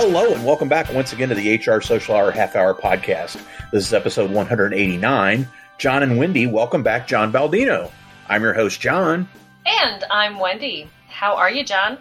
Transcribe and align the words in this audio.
Hello, 0.00 0.32
and 0.32 0.46
welcome 0.46 0.68
back 0.68 0.94
once 0.94 1.12
again 1.12 1.28
to 1.28 1.34
the 1.34 1.56
HR 1.56 1.80
Social 1.80 2.14
Hour 2.14 2.30
Half 2.30 2.54
Hour 2.54 2.72
Podcast. 2.72 3.42
This 3.72 3.84
is 3.84 3.92
episode 3.92 4.30
189. 4.30 5.48
John 5.76 6.02
and 6.04 6.16
Wendy, 6.16 6.46
welcome 6.46 6.84
back, 6.84 7.08
John 7.08 7.32
Baldino. 7.32 7.90
I'm 8.28 8.42
your 8.42 8.54
host, 8.54 8.80
John. 8.80 9.28
And 9.66 10.04
I'm 10.08 10.38
Wendy. 10.38 10.88
How 11.08 11.34
are 11.34 11.50
you, 11.50 11.64
John? 11.64 11.98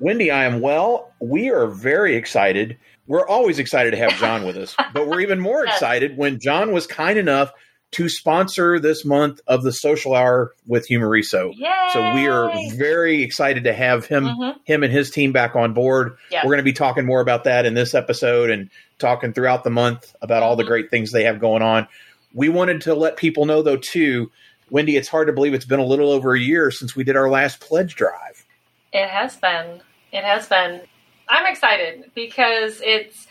Wendy, 0.00 0.30
I 0.30 0.44
am 0.44 0.62
well. 0.62 1.12
We 1.20 1.50
are 1.50 1.66
very 1.66 2.16
excited. 2.16 2.78
We're 3.08 3.28
always 3.28 3.58
excited 3.58 3.90
to 3.90 3.98
have 3.98 4.12
John 4.12 4.46
with 4.46 4.56
us, 4.56 4.74
but 4.94 5.06
we're 5.06 5.20
even 5.20 5.38
more 5.38 5.64
excited 5.66 6.16
when 6.16 6.40
John 6.40 6.72
was 6.72 6.86
kind 6.86 7.18
enough 7.18 7.52
to 7.94 8.08
sponsor 8.08 8.78
this 8.78 9.04
month 9.04 9.40
of 9.46 9.62
the 9.62 9.72
social 9.72 10.14
hour 10.14 10.52
with 10.66 10.88
Humareso. 10.88 11.52
Yay! 11.56 11.70
So 11.92 12.14
we 12.14 12.26
are 12.26 12.50
very 12.76 13.22
excited 13.22 13.64
to 13.64 13.72
have 13.72 14.06
him 14.06 14.24
Mhm. 14.24 14.56
him 14.64 14.82
and 14.82 14.92
his 14.92 15.10
team 15.10 15.32
back 15.32 15.54
on 15.56 15.72
board. 15.72 16.16
Yeah. 16.30 16.40
We're 16.44 16.50
going 16.50 16.58
to 16.58 16.62
be 16.64 16.72
talking 16.72 17.04
more 17.06 17.20
about 17.20 17.44
that 17.44 17.66
in 17.66 17.74
this 17.74 17.94
episode 17.94 18.50
and 18.50 18.68
talking 18.98 19.32
throughout 19.32 19.64
the 19.64 19.70
month 19.70 20.14
about 20.22 20.42
all 20.42 20.56
the 20.56 20.64
Mhm. 20.64 20.68
great 20.68 20.90
things 20.90 21.12
they 21.12 21.24
have 21.24 21.40
going 21.40 21.62
on. 21.62 21.86
We 22.32 22.48
wanted 22.48 22.80
to 22.82 22.94
let 22.94 23.16
people 23.16 23.46
know 23.46 23.62
though 23.62 23.76
too, 23.76 24.30
Wendy, 24.70 24.96
it's 24.96 25.08
hard 25.08 25.26
to 25.28 25.32
believe 25.32 25.54
it's 25.54 25.64
been 25.64 25.80
a 25.80 25.84
little 25.84 26.10
over 26.10 26.34
a 26.34 26.40
year 26.40 26.70
since 26.70 26.96
we 26.96 27.04
did 27.04 27.16
our 27.16 27.28
last 27.28 27.60
pledge 27.60 27.94
drive. 27.94 28.44
It 28.92 29.08
has 29.08 29.36
been. 29.36 29.80
It 30.12 30.24
has 30.24 30.48
been. 30.48 30.80
I'm 31.28 31.46
excited 31.46 32.10
because 32.14 32.80
it's 32.84 33.26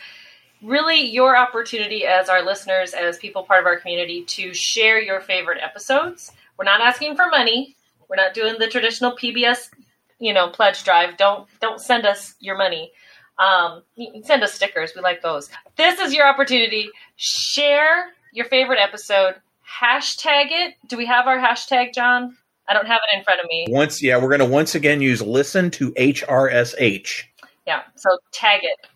really 0.64 1.00
your 1.00 1.36
opportunity 1.36 2.04
as 2.04 2.28
our 2.28 2.42
listeners, 2.42 2.94
as 2.94 3.18
people 3.18 3.42
part 3.42 3.60
of 3.60 3.66
our 3.66 3.78
community, 3.78 4.24
to 4.24 4.54
share 4.54 5.00
your 5.00 5.20
favorite 5.20 5.58
episodes. 5.62 6.32
We're 6.58 6.64
not 6.64 6.80
asking 6.80 7.16
for 7.16 7.28
money. 7.28 7.76
We're 8.08 8.16
not 8.16 8.34
doing 8.34 8.56
the 8.58 8.68
traditional 8.68 9.12
PBS, 9.16 9.70
you 10.18 10.32
know, 10.32 10.48
pledge 10.48 10.84
drive. 10.84 11.16
Don't 11.16 11.48
don't 11.60 11.80
send 11.80 12.06
us 12.06 12.34
your 12.40 12.56
money. 12.56 12.92
Um, 13.38 13.82
send 14.22 14.42
us 14.42 14.54
stickers. 14.54 14.92
We 14.94 15.02
like 15.02 15.22
those. 15.22 15.48
This 15.76 15.98
is 15.98 16.14
your 16.14 16.26
opportunity. 16.26 16.90
Share 17.16 18.12
your 18.32 18.44
favorite 18.46 18.78
episode. 18.78 19.34
Hashtag 19.80 20.46
it. 20.50 20.74
Do 20.86 20.96
we 20.96 21.06
have 21.06 21.26
our 21.26 21.38
hashtag, 21.38 21.94
John? 21.94 22.36
I 22.68 22.72
don't 22.72 22.86
have 22.86 23.00
it 23.10 23.16
in 23.16 23.24
front 23.24 23.40
of 23.40 23.46
me. 23.48 23.66
Once, 23.68 24.02
yeah, 24.02 24.16
we're 24.16 24.28
going 24.28 24.38
to 24.38 24.46
once 24.46 24.74
again 24.74 25.00
use 25.00 25.20
listen 25.20 25.70
to 25.72 25.90
HRSH. 25.92 27.24
Yeah. 27.66 27.82
So 27.96 28.18
tag 28.32 28.60
it. 28.62 28.86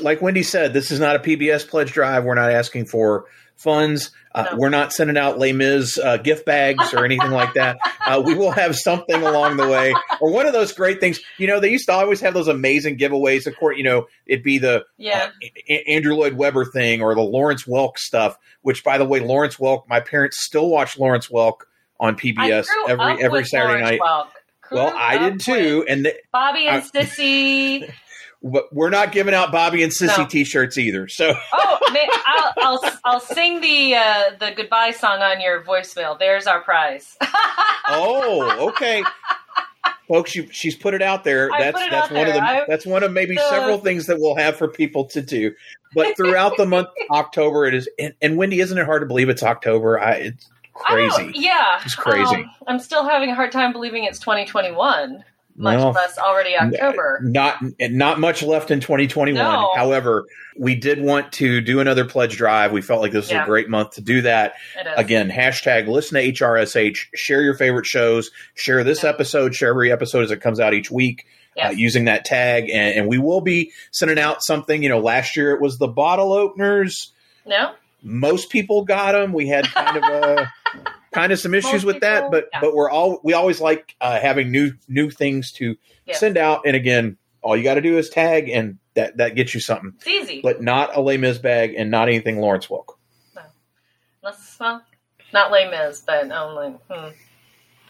Like 0.00 0.22
Wendy 0.22 0.42
said, 0.42 0.72
this 0.72 0.90
is 0.90 1.00
not 1.00 1.16
a 1.16 1.18
PBS 1.18 1.68
pledge 1.68 1.92
drive. 1.92 2.24
We're 2.24 2.34
not 2.34 2.50
asking 2.50 2.86
for 2.86 3.26
funds. 3.56 4.10
Uh, 4.34 4.46
No. 4.50 4.56
We're 4.58 4.68
not 4.70 4.92
sending 4.92 5.16
out 5.18 5.38
Les 5.38 5.52
Mis 5.52 5.98
uh, 5.98 6.16
gift 6.16 6.46
bags 6.46 6.94
or 6.94 7.04
anything 7.04 7.30
like 7.30 7.54
that. 7.54 7.76
Uh, 8.04 8.22
we 8.24 8.34
will 8.34 8.50
have 8.50 8.74
something 8.76 9.22
along 9.22 9.58
the 9.58 9.68
way, 9.68 9.94
or 10.20 10.32
one 10.32 10.46
of 10.46 10.52
those 10.54 10.72
great 10.72 11.00
things. 11.00 11.20
You 11.38 11.46
know, 11.46 11.60
they 11.60 11.70
used 11.70 11.86
to 11.86 11.92
always 11.92 12.20
have 12.22 12.32
those 12.34 12.48
amazing 12.48 12.96
giveaways. 12.98 13.46
Of 13.46 13.56
course, 13.56 13.76
you 13.76 13.84
know, 13.84 14.06
it'd 14.26 14.42
be 14.42 14.58
the 14.58 14.84
Yeah. 14.96 15.30
uh, 15.70 15.72
Andrew 15.86 16.14
Lloyd 16.14 16.34
Webber 16.34 16.64
thing 16.64 17.02
or 17.02 17.14
the 17.14 17.20
Lawrence 17.20 17.64
Welk 17.64 17.98
stuff. 17.98 18.38
Which, 18.62 18.82
by 18.84 18.96
the 18.98 19.04
way, 19.04 19.20
Lawrence 19.20 19.56
Welk. 19.58 19.86
My 19.88 20.00
parents 20.00 20.38
still 20.42 20.68
watch 20.68 20.98
Lawrence 20.98 21.28
Welk 21.28 21.62
on 22.00 22.16
PBS 22.16 22.66
every 22.88 23.22
every 23.22 23.44
Saturday 23.44 23.74
Lawrence 23.82 23.90
night. 23.90 24.00
Welk. 24.00 24.26
Well, 24.70 24.92
I 24.96 25.18
did 25.18 25.40
too, 25.40 25.84
and 25.86 26.04
th- 26.04 26.16
Bobby 26.32 26.66
and 26.66 26.82
I- 26.82 26.86
Sissy. 27.02 27.92
but 28.42 28.72
we're 28.72 28.90
not 28.90 29.12
giving 29.12 29.34
out 29.34 29.52
Bobby 29.52 29.82
and 29.82 29.92
Sissy 29.92 30.18
No. 30.18 30.26
T-shirts 30.26 30.76
either. 30.78 31.08
So 31.08 31.34
Oh, 31.52 31.78
I'll, 32.26 32.52
I'll 32.84 32.92
I'll 33.04 33.20
sing 33.20 33.60
the 33.60 33.94
uh, 33.94 34.22
the 34.40 34.52
goodbye 34.56 34.90
song 34.92 35.20
on 35.20 35.40
your 35.40 35.62
voicemail. 35.62 36.18
There's 36.18 36.46
our 36.46 36.60
prize. 36.60 37.16
oh, 37.88 38.68
okay. 38.70 39.02
Folks, 40.08 40.34
you, 40.34 40.46
she's 40.50 40.74
put 40.76 40.94
it 40.94 41.02
out 41.02 41.24
there. 41.24 41.50
I 41.52 41.70
That's 41.70 41.90
that's 41.90 42.10
one 42.10 42.26
of 42.26 42.34
the. 42.34 42.42
I- 42.42 42.64
that's 42.68 42.84
one 42.86 43.02
of 43.02 43.12
maybe 43.12 43.34
the- 43.36 43.48
several 43.48 43.78
things 43.78 44.06
that 44.06 44.18
we'll 44.18 44.36
have 44.36 44.56
for 44.56 44.68
people 44.68 45.04
to 45.06 45.22
do. 45.22 45.52
But 45.94 46.16
throughout 46.16 46.56
the 46.56 46.66
month 46.66 46.88
October, 47.10 47.66
it 47.66 47.74
is. 47.74 47.88
And, 47.98 48.14
and 48.22 48.36
Wendy, 48.36 48.60
isn't 48.60 48.76
it 48.76 48.84
hard 48.86 49.02
to 49.02 49.06
believe 49.06 49.28
it's 49.28 49.42
October? 49.42 50.00
I, 50.00 50.12
it's 50.14 50.50
I 50.86 50.92
crazy. 50.94 51.32
yeah, 51.34 51.80
It's 51.84 51.94
crazy. 51.94 52.34
Um, 52.36 52.50
I'm 52.66 52.78
still 52.78 53.06
having 53.06 53.30
a 53.30 53.34
hard 53.34 53.52
time 53.52 53.72
believing 53.72 54.04
it's 54.04 54.18
2021, 54.18 55.22
much 55.54 55.78
Well, 55.78 55.92
less 55.92 56.16
already 56.18 56.56
October. 56.56 57.20
Not 57.22 57.56
not 57.80 58.18
much 58.18 58.42
left 58.42 58.70
in 58.70 58.80
2021. 58.80 59.34
No. 59.34 59.70
However, 59.76 60.26
we 60.56 60.74
did 60.74 61.00
want 61.00 61.32
to 61.32 61.60
do 61.60 61.80
another 61.80 62.04
pledge 62.04 62.36
drive. 62.36 62.72
We 62.72 62.80
felt 62.82 63.02
like 63.02 63.12
this 63.12 63.24
was 63.26 63.30
Yeah. 63.32 63.42
a 63.42 63.46
great 63.46 63.68
month 63.68 63.92
to 63.92 64.00
do 64.00 64.22
that. 64.22 64.54
Again, 64.96 65.30
hashtag 65.30 65.88
listen 65.88 66.16
to 66.16 66.22
HRSH, 66.32 67.08
share 67.14 67.42
your 67.42 67.54
favorite 67.54 67.86
shows, 67.86 68.30
share 68.54 68.82
this 68.84 69.04
episode, 69.04 69.54
share 69.54 69.70
every 69.70 69.92
episode 69.92 70.24
as 70.24 70.30
it 70.30 70.40
comes 70.40 70.58
out 70.60 70.74
each 70.74 70.90
week 70.90 71.26
uh, 71.62 71.68
using 71.68 72.06
that 72.06 72.24
tag. 72.24 72.70
And, 72.70 72.98
and 73.00 73.08
we 73.08 73.18
will 73.18 73.40
be 73.42 73.72
sending 73.90 74.18
out 74.18 74.42
something. 74.42 74.82
You 74.82 74.88
know, 74.88 75.00
last 75.00 75.36
year 75.36 75.52
it 75.52 75.60
was 75.60 75.78
the 75.78 75.88
bottle 75.88 76.32
openers. 76.32 77.12
no, 77.46 77.72
Most 78.02 78.50
people 78.50 78.84
got 78.84 79.12
them. 79.12 79.32
We 79.32 79.48
had 79.48 79.66
kind 79.66 79.96
of 79.98 80.02
a. 80.04 80.52
Kind 81.12 81.32
of 81.32 81.38
some 81.38 81.54
issues 81.54 81.72
Most 81.72 81.84
with 81.84 82.00
that, 82.00 82.30
but 82.30 82.48
yeah. 82.52 82.60
but 82.60 82.74
we're 82.74 82.90
all 82.90 83.20
we 83.22 83.34
always 83.34 83.60
like 83.60 83.94
uh, 84.00 84.18
having 84.18 84.50
new 84.50 84.72
new 84.88 85.10
things 85.10 85.52
to 85.52 85.76
Yes. 86.04 86.18
send 86.18 86.36
out. 86.36 86.62
And 86.66 86.74
again, 86.74 87.16
all 87.42 87.56
you 87.56 87.62
got 87.62 87.74
to 87.74 87.80
do 87.80 87.96
is 87.96 88.08
tag, 88.10 88.48
and 88.48 88.78
that 88.94 89.18
that 89.18 89.34
gets 89.36 89.54
you 89.54 89.60
something. 89.60 89.92
it's 89.96 90.06
easy. 90.06 90.40
But 90.42 90.62
not 90.62 90.96
a 90.96 91.00
Les 91.00 91.16
Mis 91.16 91.38
bag, 91.38 91.74
and 91.74 91.90
not 91.90 92.08
anything 92.08 92.40
Lawrence 92.40 92.66
Welk. 92.66 92.96
Let's 94.22 94.58
well, 94.58 94.82
not 95.32 95.50
Les 95.52 95.70
Mis, 95.70 96.00
but 96.00 96.30
only 96.30 96.76
hmm. 96.90 97.08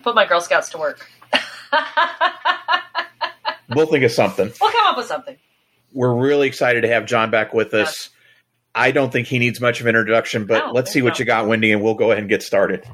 put 0.02 0.14
my 0.14 0.26
Girl 0.26 0.40
Scouts 0.40 0.70
to 0.70 0.78
work. 0.78 1.08
We'll 3.74 3.86
think 3.86 4.04
of 4.04 4.12
something. 4.12 4.52
we'll 4.60 4.70
come 4.70 4.86
up 4.86 4.96
with 4.96 5.06
something. 5.06 5.36
we're 5.92 6.14
really 6.14 6.46
excited 6.46 6.82
to 6.82 6.88
have 6.88 7.06
John 7.06 7.30
back 7.30 7.54
with 7.54 7.72
us. 7.74 8.10
I 8.74 8.90
don't 8.90 9.12
think 9.12 9.28
he 9.28 9.38
needs 9.38 9.60
much 9.60 9.80
of 9.80 9.86
an 9.86 9.90
introduction, 9.96 10.46
but 10.46 10.66
No, 10.66 10.72
let's 10.72 10.90
see 10.90 11.02
what 11.02 11.14
no. 11.14 11.18
you 11.20 11.24
got, 11.24 11.46
Wendy, 11.46 11.72
and 11.72 11.82
we'll 11.82 11.94
go 11.94 12.10
ahead 12.10 12.18
and 12.18 12.28
get 12.28 12.42
started. 12.42 12.84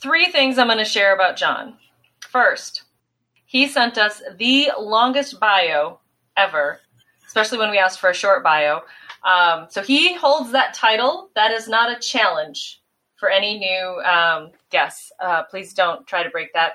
Three 0.00 0.26
things 0.26 0.58
I'm 0.58 0.68
going 0.68 0.78
to 0.78 0.84
share 0.84 1.14
about 1.14 1.36
John. 1.36 1.76
First, 2.20 2.84
he 3.46 3.66
sent 3.66 3.98
us 3.98 4.22
the 4.36 4.70
longest 4.78 5.40
bio 5.40 5.98
ever, 6.36 6.80
especially 7.26 7.58
when 7.58 7.70
we 7.70 7.78
asked 7.78 7.98
for 7.98 8.10
a 8.10 8.14
short 8.14 8.44
bio. 8.44 8.82
Um, 9.24 9.66
so 9.68 9.82
he 9.82 10.14
holds 10.14 10.52
that 10.52 10.74
title. 10.74 11.30
That 11.34 11.50
is 11.50 11.68
not 11.68 11.90
a 11.90 12.00
challenge 12.00 12.80
for 13.16 13.28
any 13.28 13.58
new 13.58 14.00
um, 14.02 14.50
guests. 14.70 15.10
Uh, 15.18 15.42
please 15.44 15.74
don't 15.74 16.06
try 16.06 16.22
to 16.22 16.30
break 16.30 16.52
that. 16.52 16.74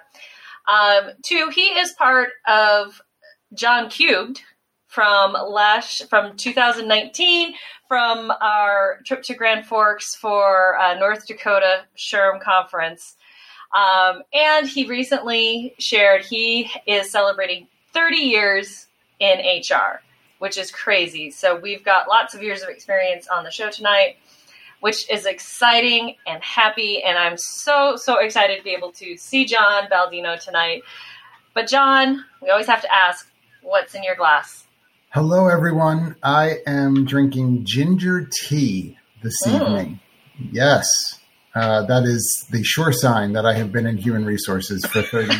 Um, 0.67 1.11
two, 1.23 1.49
he 1.49 1.67
is 1.79 1.93
part 1.93 2.31
of 2.45 3.01
John 3.53 3.89
Cubed 3.89 4.41
from 4.93 5.33
last 5.33 6.07
from 6.07 6.37
2019 6.37 7.55
from 7.87 8.31
our 8.41 8.99
trip 9.05 9.23
to 9.23 9.33
Grand 9.33 9.65
Forks 9.65 10.15
for 10.15 10.77
uh, 10.77 10.93
North 10.99 11.25
Dakota 11.25 11.85
SHRM 11.97 12.39
conference. 12.39 13.15
Um, 13.75 14.21
and 14.33 14.67
he 14.67 14.85
recently 14.85 15.73
shared 15.79 16.23
he 16.25 16.69
is 16.85 17.09
celebrating 17.09 17.67
30 17.93 18.17
years 18.17 18.85
in 19.19 19.39
HR, 19.39 20.01
which 20.37 20.59
is 20.59 20.69
crazy. 20.69 21.31
So 21.31 21.59
we've 21.59 21.83
got 21.83 22.07
lots 22.07 22.35
of 22.35 22.43
years 22.43 22.61
of 22.61 22.69
experience 22.69 23.27
on 23.27 23.43
the 23.43 23.51
show 23.51 23.71
tonight, 23.71 24.17
which 24.81 25.09
is 25.09 25.25
exciting 25.25 26.17
and 26.27 26.43
happy. 26.43 27.01
And 27.01 27.17
I'm 27.17 27.37
so, 27.37 27.95
so 27.95 28.19
excited 28.19 28.57
to 28.59 28.63
be 28.63 28.71
able 28.71 28.91
to 28.93 29.17
see 29.17 29.45
John 29.45 29.87
Baldino 29.91 30.39
tonight. 30.39 30.83
But, 31.55 31.67
John, 31.67 32.25
we 32.43 32.49
always 32.49 32.67
have 32.67 32.81
to 32.81 32.93
ask 32.93 33.27
what's 33.63 33.95
in 33.95 34.03
your 34.03 34.15
glass? 34.15 34.65
Hello, 35.13 35.47
everyone. 35.47 36.15
I 36.23 36.57
am 36.65 37.05
drinking 37.05 37.65
ginger 37.65 38.27
tea 38.31 38.97
this 39.21 39.35
Mm. 39.45 39.61
evening. 39.61 39.99
Yes, 40.51 40.87
uh, 41.53 41.83
that 41.83 42.03
is 42.03 42.45
the 42.49 42.63
sure 42.63 42.91
sign 42.91 43.33
that 43.33 43.45
I 43.45 43.53
have 43.53 43.71
been 43.71 43.85
in 43.85 43.97
human 43.97 44.25
resources 44.25 44.83
for 44.85 45.01
30 45.03 45.33
years. 45.33 45.39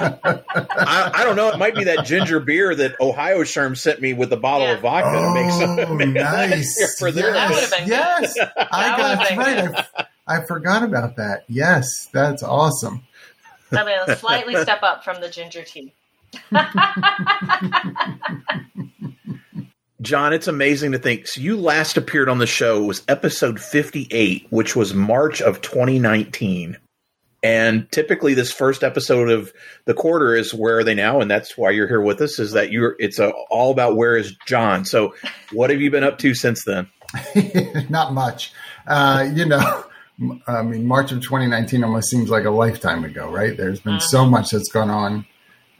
I, 0.00 1.10
I 1.14 1.24
don't 1.24 1.36
know. 1.36 1.48
It 1.48 1.58
might 1.58 1.74
be 1.74 1.84
that 1.84 2.04
ginger 2.04 2.38
beer 2.40 2.74
that 2.74 3.00
Ohio 3.00 3.42
SHRM 3.42 3.76
sent 3.76 4.00
me 4.00 4.12
with 4.12 4.32
a 4.32 4.36
bottle 4.36 4.66
Yeah. 4.68 4.74
of 4.74 4.80
vodka 4.82 5.20
to 5.20 5.34
make 5.34 5.50
some 5.52 5.78
Oh, 5.78 5.94
make 5.94 6.08
nice. 6.14 6.96
for 6.98 7.10
their 7.10 7.34
yes, 7.34 7.50
would've 7.54 7.70
been 7.70 7.88
yes. 7.88 8.34
I 8.38 8.44
That 8.88 8.98
got 8.98 9.18
would've 9.18 9.28
been 9.28 9.72
right. 9.72 9.86
I, 10.26 10.36
I 10.38 10.44
forgot 10.46 10.82
about 10.84 11.16
that. 11.16 11.44
Yes, 11.48 12.08
that's 12.12 12.42
awesome. 12.42 13.02
I'm 13.72 13.86
going 13.86 13.98
to 14.06 14.16
slightly 14.16 14.54
step 14.62 14.82
up 14.82 15.02
from 15.04 15.20
the 15.20 15.28
ginger 15.28 15.62
tea. 15.64 15.92
John, 20.04 20.34
it's 20.34 20.48
amazing 20.48 20.92
to 20.92 20.98
think. 20.98 21.26
So 21.26 21.40
you 21.40 21.56
last 21.56 21.96
appeared 21.96 22.28
on 22.28 22.38
the 22.38 22.46
show 22.46 22.84
was 22.84 23.02
episode 23.08 23.58
58, 23.58 24.46
which 24.50 24.76
was 24.76 24.92
March 24.92 25.40
of 25.40 25.62
2019. 25.62 26.76
And 27.42 27.90
typically 27.90 28.34
this 28.34 28.52
first 28.52 28.82
episode 28.82 29.30
of 29.30 29.52
the 29.84 29.94
quarter 29.94 30.34
is 30.34 30.54
where 30.54 30.78
are 30.78 30.84
they 30.84 30.94
now? 30.94 31.20
And 31.20 31.30
that's 31.30 31.56
why 31.56 31.70
you're 31.70 31.88
here 31.88 32.00
with 32.00 32.20
us 32.20 32.38
is 32.38 32.52
that 32.52 32.70
you're 32.70 32.96
it's 32.98 33.18
a, 33.18 33.30
all 33.50 33.70
about 33.70 33.96
where 33.96 34.16
is 34.16 34.34
John. 34.46 34.84
So 34.84 35.14
what 35.52 35.70
have 35.70 35.80
you 35.80 35.90
been 35.90 36.04
up 36.04 36.18
to 36.18 36.34
since 36.34 36.64
then? 36.64 36.88
Not 37.90 38.14
much. 38.14 38.52
Uh, 38.86 39.28
you 39.32 39.46
know, 39.46 39.84
I 40.46 40.62
mean, 40.62 40.86
March 40.86 41.12
of 41.12 41.22
2019 41.22 41.84
almost 41.84 42.10
seems 42.10 42.30
like 42.30 42.44
a 42.44 42.50
lifetime 42.50 43.04
ago, 43.04 43.30
right? 43.30 43.56
There's 43.56 43.80
been 43.80 44.00
so 44.00 44.26
much 44.26 44.50
that's 44.50 44.70
gone 44.70 44.90
on 44.90 45.26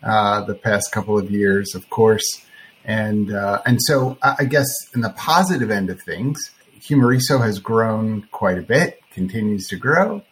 uh, 0.05 0.43
the 0.45 0.55
past 0.55 0.93
couple 0.93 1.19
of 1.19 1.31
years, 1.31 1.75
of 1.75 1.89
course. 1.91 2.45
And 2.85 3.33
uh, 3.33 3.63
and 3.65 3.81
so 3.81 4.19
I 4.23 4.45
guess 4.45 4.67
in 4.95 5.01
the 5.01 5.11
positive 5.11 5.71
end 5.71 5.89
of 5.89 6.03
things, 6.03 6.39
Humareso 6.79 7.43
has 7.43 7.59
grown 7.59 8.29
quite 8.31 8.59
a 8.59 8.63
bit, 8.63 9.01
continues 9.11 9.67
to 9.69 9.77
grow. 9.77 10.23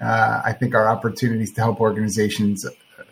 Uh, 0.00 0.42
I 0.44 0.52
think 0.52 0.74
our 0.74 0.88
opportunities 0.88 1.52
to 1.52 1.60
help 1.60 1.80
organizations, 1.80 2.66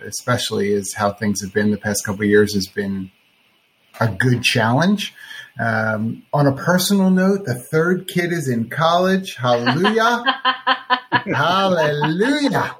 especially 0.04 0.72
as 0.74 0.92
how 0.96 1.12
things 1.12 1.40
have 1.42 1.52
been 1.52 1.70
the 1.70 1.78
past 1.78 2.04
couple 2.04 2.22
of 2.22 2.28
years, 2.28 2.54
has 2.54 2.66
been 2.66 3.12
a 4.00 4.08
good 4.08 4.42
challenge. 4.42 5.14
Um, 5.60 6.24
on 6.32 6.46
a 6.46 6.52
personal 6.52 7.10
note, 7.10 7.44
the 7.44 7.54
third 7.54 8.08
kid 8.08 8.32
is 8.32 8.48
in 8.48 8.68
college. 8.68 9.36
Hallelujah. 9.36 10.24
Hallelujah. 11.12 12.76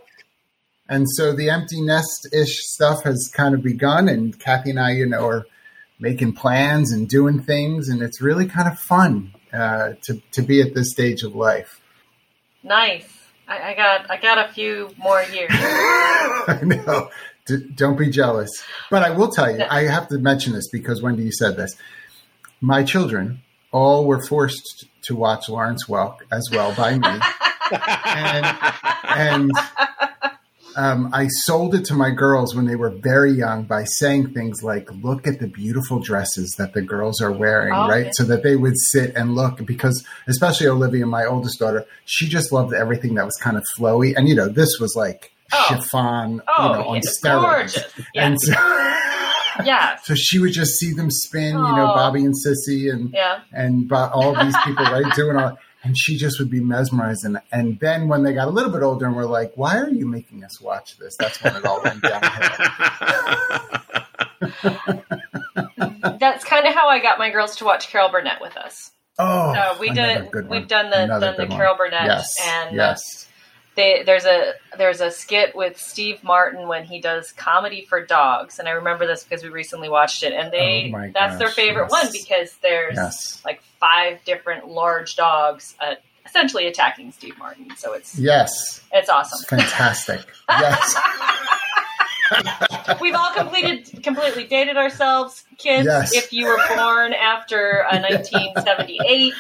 And 0.88 1.06
so 1.11 1.32
the 1.32 1.50
empty 1.50 1.81
nest 1.81 2.29
ish 2.32 2.61
stuff 2.62 3.05
has 3.05 3.31
kind 3.32 3.55
of 3.55 3.62
begun, 3.62 4.08
and 4.08 4.38
Kathy 4.38 4.70
and 4.70 4.81
I, 4.81 4.93
you 4.93 5.06
know, 5.06 5.26
are 5.26 5.46
making 6.00 6.32
plans 6.32 6.93
and 6.93 7.08
doing 7.08 7.40
things, 7.43 7.88
and 7.88 8.02
it's 8.02 8.23
really 8.23 8.46
kind 8.46 8.69
of 8.69 8.79
fun 8.79 9.35
uh, 9.52 9.94
to 10.02 10.23
to 10.32 10.43
be 10.43 10.61
at 10.62 10.75
this 10.75 10.90
stage 10.90 11.23
of 11.23 11.35
life. 11.35 11.81
Nice. 12.62 13.06
I, 13.46 13.73
I 13.73 13.75
got 13.75 14.11
I 14.11 14.17
got 14.17 14.49
a 14.49 14.52
few 14.52 14.90
more 14.96 15.23
years. 15.23 15.50
I 15.52 16.61
know. 16.62 17.11
D- 17.46 17.67
don't 17.75 17.99
be 17.99 18.11
jealous. 18.11 18.50
But 18.91 19.02
I 19.02 19.11
will 19.11 19.29
tell 19.29 19.50
you, 19.50 19.64
I 19.69 19.84
have 19.84 20.08
to 20.08 20.19
mention 20.19 20.52
this 20.52 20.69
because 20.70 21.02
Wendy, 21.02 21.25
you 21.25 21.32
said 21.32 21.56
this. 21.56 21.76
My 22.61 22.82
children 22.82 23.41
all 23.73 24.06
were 24.06 24.23
forced 24.23 24.87
to 25.02 25.14
watch 25.14 25.49
Lawrence 25.49 25.87
Welk 25.87 26.19
as 26.31 26.49
well 26.52 26.75
by 26.75 26.99
me. 26.99 27.20
and 28.05 28.46
and 29.05 29.52
um, 30.78 31.10
I 31.12 31.26
sold 31.44 31.75
it 31.75 31.84
to 31.86 31.94
my 31.94 32.10
girls 32.10 32.54
when 32.54 32.66
they 32.66 32.76
were 32.76 32.90
very 32.90 33.32
young 33.32 33.64
by 33.64 33.84
saying 33.84 34.32
things 34.32 34.62
like, 34.62 34.88
"Look 35.02 35.26
at 35.26 35.40
the 35.40 35.46
beautiful 35.48 35.98
dresses 35.98 36.54
that 36.58 36.72
the 36.72 36.82
girls 36.82 37.20
are 37.20 37.32
wearing," 37.32 37.75
Oh, 37.75 37.88
right? 37.88 38.08
So 38.14 38.25
that 38.25 38.42
they 38.42 38.56
would 38.56 38.78
sit 38.92 39.14
and 39.16 39.34
look 39.34 39.66
because, 39.66 40.04
especially 40.28 40.69
Olivia, 40.69 41.04
my 41.06 41.25
oldest 41.26 41.58
daughter, 41.58 41.84
she 42.06 42.28
just 42.28 42.52
loved 42.52 42.72
everything 42.72 43.14
that 43.16 43.25
was 43.25 43.36
kind 43.42 43.56
of 43.56 43.64
flowy, 43.76 44.14
and 44.16 44.28
you 44.28 44.34
know, 44.34 44.48
this 44.48 44.78
was 44.80 44.94
like 44.96 45.32
Oh. 45.52 45.64
chiffon, 45.69 46.42
Oh, 46.46 46.66
you 46.66 46.72
know, 46.78 46.88
on 46.90 47.00
steroids. 47.00 47.76
Yeah. 48.14 48.26
And 48.26 48.36
so, 48.40 48.52
yeah. 49.64 49.96
so 50.04 50.14
she 50.14 50.38
would 50.38 50.52
just 50.52 50.72
see 50.78 50.92
them 50.92 51.10
spin, 51.10 51.54
you 51.56 51.72
know, 51.76 51.90
Oh. 51.90 51.94
Bobby 51.94 52.24
and 52.24 52.34
Sissy 52.34 52.92
and 52.92 53.10
Yeah. 53.12 53.40
and 53.52 53.90
all 53.92 54.34
these 54.44 54.56
people 54.64 54.84
right 54.84 55.12
doing 55.14 55.36
all 55.36 55.58
and 55.82 55.96
she 55.96 56.16
just 56.16 56.38
would 56.38 56.50
be 56.50 56.60
mesmerized. 56.60 57.25
And 57.25 57.40
and 57.52 57.78
then 57.80 58.08
when 58.08 58.22
they 58.22 58.32
got 58.34 58.48
a 58.48 58.50
little 58.50 58.70
bit 58.70 58.82
older 58.82 59.06
and 59.06 59.16
we're 59.16 59.26
like 59.26 59.52
why 59.54 59.78
are 59.78 59.88
you 59.88 60.06
making 60.06 60.44
us 60.44 60.60
watch 60.60 60.96
this? 60.98 61.16
That's 61.16 61.42
when 61.42 61.56
it 61.56 61.64
all 61.64 61.82
went 61.82 62.02
downhill. 62.02 62.50
That's 66.19 66.44
kind 66.44 66.66
of 66.66 66.75
how 66.75 66.88
I 66.88 67.00
got 67.00 67.19
my 67.19 67.30
girls 67.30 67.56
to 67.56 67.64
watch 67.64 67.88
Carol 67.88 68.08
Burnett 68.10 68.40
with 68.40 68.56
us. 68.56 68.90
oh 69.19 69.54
So 69.54 69.80
we 69.80 69.90
did, 69.90 70.32
we've 70.48 70.69
done 70.69 70.90
the 70.90 71.06
done 71.06 71.20
the 71.20 71.32
good 71.36 71.48
one. 71.48 71.58
Carol 71.58 71.76
Burnett, 71.76 72.06
yes 72.06 72.34
and 72.44 72.70
uh, 72.70 72.82
yes 72.82 73.28
they, 73.78 74.02
there's 74.04 74.25
a 74.25 74.54
there's 74.76 75.00
a 75.00 75.08
skit 75.08 75.54
with 75.54 75.78
Steve 75.78 76.25
Martin 76.25 76.66
when 76.66 76.84
he 76.84 77.00
does 77.00 77.30
comedy 77.30 77.86
for 77.88 78.04
dogs, 78.04 78.58
and 78.58 78.66
I 78.66 78.72
remember 78.72 79.06
this 79.06 79.22
because 79.22 79.44
we 79.44 79.50
recently 79.50 79.88
watched 79.88 80.25
it, 80.25 80.32
and 80.32 80.52
they 80.52 80.92
Oh 80.92 81.10
that's 81.14 81.38
their 81.38 81.48
favorite 81.48 81.88
yes. 81.92 82.04
one 82.04 82.12
because 82.12 82.56
there's 82.60 82.96
yes 82.96 83.40
like 83.44 83.62
five 83.78 84.19
different 84.25 84.66
large 84.66 85.14
dogs 85.14 85.76
uh, 85.80 85.94
essentially 86.26 86.66
attacking 86.66 87.12
Steve 87.12 87.38
Martin. 87.38 87.69
So 87.76 87.92
it's 87.92 88.19
yes 88.19 88.82
it's 88.92 89.08
awesome. 89.08 89.38
it's 89.40 89.48
fantastic 89.48 90.26
yes 90.50 90.96
We've 93.00 93.14
all 93.14 93.32
completed 93.32 94.02
completely 94.02 94.44
dated 94.44 94.76
ourselves, 94.76 95.44
kids. 95.56 95.86
Yes. 95.86 96.14
If 96.14 96.32
you 96.32 96.46
were 96.46 96.58
born 96.76 97.14
after 97.14 97.86
uh, 97.86 98.00
1978, 98.00 99.32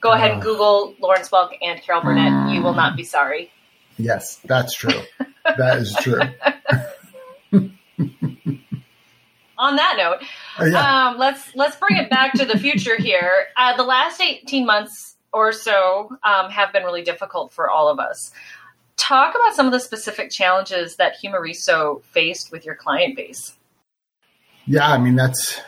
go 0.00 0.10
ahead 0.10 0.32
and. 0.32 0.42
Google 0.42 0.94
Lawrence 0.98 1.30
Welk 1.30 1.52
and 1.62 1.80
Carol 1.80 2.02
Burnett. 2.02 2.52
You 2.52 2.62
will 2.62 2.74
not 2.74 2.96
be 2.96 3.04
sorry. 3.04 3.50
Yes 3.98 4.40
that's 4.44 4.74
true 4.74 5.02
that 5.44 5.78
is 5.78 5.94
true 6.00 6.20
On 9.58 9.74
that 9.74 9.96
note, 9.98 10.22
Oh, 10.60 10.64
yeah 10.66 11.08
um, 11.08 11.18
let's 11.18 11.54
let's 11.56 11.76
bring 11.76 11.98
it 11.98 12.08
back 12.08 12.32
to 12.34 12.44
the 12.44 12.58
future 12.58 12.96
here. 12.96 13.46
Uh, 13.56 13.76
the 13.76 13.82
last 13.82 14.20
18 14.20 14.64
months 14.64 15.16
or 15.32 15.52
so 15.52 16.16
um, 16.22 16.50
have 16.50 16.72
been 16.72 16.84
really 16.84 17.02
difficult 17.02 17.52
for 17.52 17.68
all 17.68 17.88
of 17.88 17.98
us. 17.98 18.30
Talk 18.96 19.34
about 19.34 19.54
some 19.54 19.66
of 19.66 19.72
the 19.72 19.80
specific 19.80 20.30
challenges 20.30 20.96
that 20.96 21.14
Humareso 21.22 22.02
faced 22.04 22.52
with 22.52 22.64
your 22.64 22.76
client 22.76 23.16
base. 23.16 23.56
Yeah, 24.66 24.88
I 24.88 24.98
mean 24.98 25.16
that's 25.16 25.60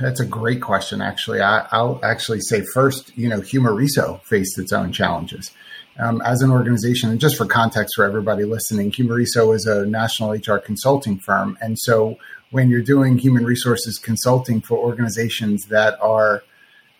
that's 0.00 0.20
a 0.20 0.26
great 0.26 0.62
question. 0.62 1.02
Actually, 1.02 1.40
I, 1.40 1.66
I'll 1.72 2.00
actually 2.04 2.40
say 2.40 2.62
first, 2.62 3.16
you 3.16 3.28
know, 3.28 3.40
Humareso 3.40 4.22
faced 4.22 4.58
its 4.58 4.72
own 4.72 4.92
challenges 4.92 5.50
um, 5.98 6.22
as 6.22 6.42
an 6.42 6.50
organization, 6.50 7.10
and 7.10 7.20
just 7.20 7.36
for 7.36 7.46
context 7.46 7.94
for 7.96 8.04
everybody 8.04 8.44
listening, 8.44 8.90
Humareso 8.90 9.54
is 9.54 9.66
a 9.66 9.86
national 9.86 10.32
HR 10.32 10.58
consulting 10.58 11.18
firm, 11.18 11.58
and 11.60 11.78
so 11.78 12.18
when 12.50 12.68
you're 12.68 12.82
doing 12.82 13.18
human 13.18 13.44
resources 13.44 13.98
consulting 13.98 14.60
for 14.60 14.78
organizations 14.78 15.66
that 15.66 15.98
are 16.00 16.44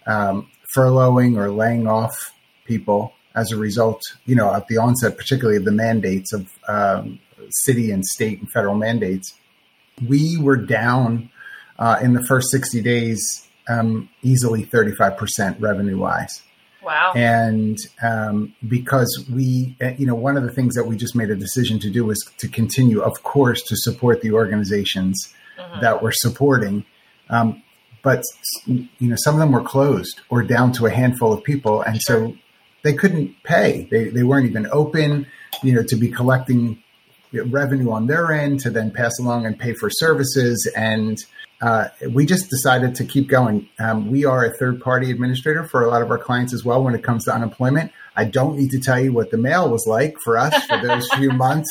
um, 0.07 0.51
furloughing 0.75 1.37
or 1.37 1.51
laying 1.51 1.87
off 1.87 2.15
people 2.65 3.13
as 3.35 3.53
a 3.53 3.57
result, 3.57 4.01
you 4.25 4.35
know, 4.35 4.53
at 4.53 4.67
the 4.69 4.79
onset, 4.79 5.17
particularly 5.17 5.57
of 5.57 5.65
the 5.65 5.73
mandates 5.73 6.33
of 6.33 6.49
um, 6.69 7.19
city 7.51 7.91
and 7.91 8.05
state 8.05 8.41
and 8.41 8.51
federal 8.51 8.75
mandates, 8.75 9.35
we 10.07 10.39
were 10.39 10.57
down 10.57 11.31
uh, 11.79 11.99
in 12.03 12.15
the 12.15 12.25
first 12.25 12.51
60 12.51 12.81
days 12.81 13.49
um, 13.69 14.09
easily 14.23 14.65
35% 14.65 15.61
revenue 15.61 15.99
wise. 15.99 16.43
Wow. 16.85 17.13
And 17.15 17.79
um, 18.03 18.55
because 18.67 19.25
we, 19.33 19.77
uh, 19.81 19.91
you 19.99 20.07
know, 20.07 20.15
one 20.15 20.37
of 20.37 20.43
the 20.43 20.51
things 20.51 20.75
that 20.75 20.85
we 20.85 20.97
just 20.97 21.15
made 21.15 21.31
a 21.31 21.37
decision 21.37 21.79
to 21.81 21.91
do 21.91 22.05
was 22.05 22.19
to 22.39 22.49
continue, 22.49 23.01
of 23.01 23.23
course, 23.23 23.63
to 23.63 23.77
support 23.77 24.21
the 24.21 24.33
organizations 24.33 25.33
Mhm. 25.59 25.81
that 25.81 26.03
we're 26.03 26.13
supporting. 26.13 26.85
Um, 27.31 27.63
but, 28.03 28.23
you 28.67 28.89
know, 29.01 29.17
some 29.17 29.35
of 29.35 29.41
them 29.41 29.53
were 29.53 29.63
closed 29.63 30.21
or 30.29 30.43
down 30.43 30.73
to 30.73 30.87
a 30.87 30.91
handful 30.91 31.33
of 31.33 31.45
people. 31.45 31.83
And 31.83 32.01
so 32.03 32.35
they 32.83 32.95
couldn't 32.95 33.43
pay. 33.45 33.87
They, 33.91 34.09
they 34.09 34.25
weren't 34.25 34.49
even 34.49 34.67
open, 34.73 35.27
you 35.63 35.73
know, 35.73 35.85
to 35.85 35.97
be 35.97 36.09
collecting 36.09 36.83
revenue 37.33 37.91
on 37.93 38.09
their 38.09 38.33
end 38.33 38.61
to 38.61 38.71
then 38.71 38.91
pass 38.91 39.19
along 39.21 39.47
and 39.47 39.59
pay 39.59 39.73
for 39.73 39.89
services. 39.89 40.71
And 40.77 41.17
uh, 41.63 41.89
we 42.11 42.27
just 42.27 42.51
decided 42.51 42.95
to 42.97 43.05
keep 43.05 43.29
going. 43.29 43.69
Um, 43.79 44.11
we 44.11 44.25
are 44.25 44.45
a 44.45 44.53
third 44.59 44.81
party 44.83 45.11
administrator 45.11 45.65
for 45.65 45.83
a 45.85 45.89
lot 45.89 46.03
of 46.03 46.11
our 46.11 46.19
clients 46.19 46.53
as 46.53 46.65
well 46.65 46.83
when 46.83 46.95
it 46.95 47.03
comes 47.03 47.25
to 47.27 47.33
unemployment. 47.35 47.93
I 48.17 48.25
don't 48.25 48.57
need 48.59 48.71
to 48.73 48.81
tell 48.81 49.01
you 49.01 49.13
what 49.13 49.31
the 49.31 49.39
mail 49.39 49.71
was 49.71 49.87
like 49.87 50.17
for 50.25 50.37
us 50.37 50.67
for 50.67 50.77
those 50.87 51.09
few 51.15 51.31
months 51.47 51.71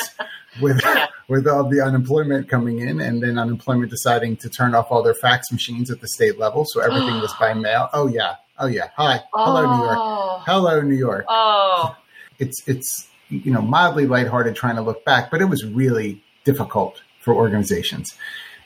with 0.61 0.81
with 1.27 1.47
all 1.47 1.69
the 1.69 1.81
unemployment 1.81 2.49
coming 2.49 2.79
in 2.79 2.99
and 2.99 3.21
then 3.21 3.37
unemployment 3.37 3.91
deciding 3.91 4.37
to 4.37 4.49
turn 4.49 4.73
off 4.75 4.87
all 4.89 5.03
their 5.03 5.13
fax 5.13 5.51
machines 5.51 5.91
at 5.91 6.01
the 6.01 6.07
state 6.07 6.39
level. 6.39 6.65
So 6.65 6.81
everything 6.81 7.19
was 7.21 7.33
by 7.39 7.53
mail. 7.67 7.89
Oh 7.93 8.07
yeah. 8.07 8.35
Oh 8.57 8.67
yeah. 8.67 8.89
Hi. 8.95 9.19
Hello, 9.33 9.61
New 9.61 9.83
York. 9.83 9.97
Oh. 9.99 10.43
Hello, 10.45 10.81
New 10.81 10.95
York 10.95 11.25
Oh. 11.29 11.95
it's 12.39 12.65
it's 12.67 13.07
you 13.29 13.51
know 13.51 13.61
mildly 13.61 14.05
lighthearted 14.07 14.55
trying 14.55 14.75
to 14.77 14.81
look 14.81 15.03
back, 15.05 15.29
but 15.31 15.41
it 15.41 15.45
was 15.45 15.65
really 15.65 16.23
difficult 16.43 17.01
for 17.19 17.33
organizations. 17.35 18.15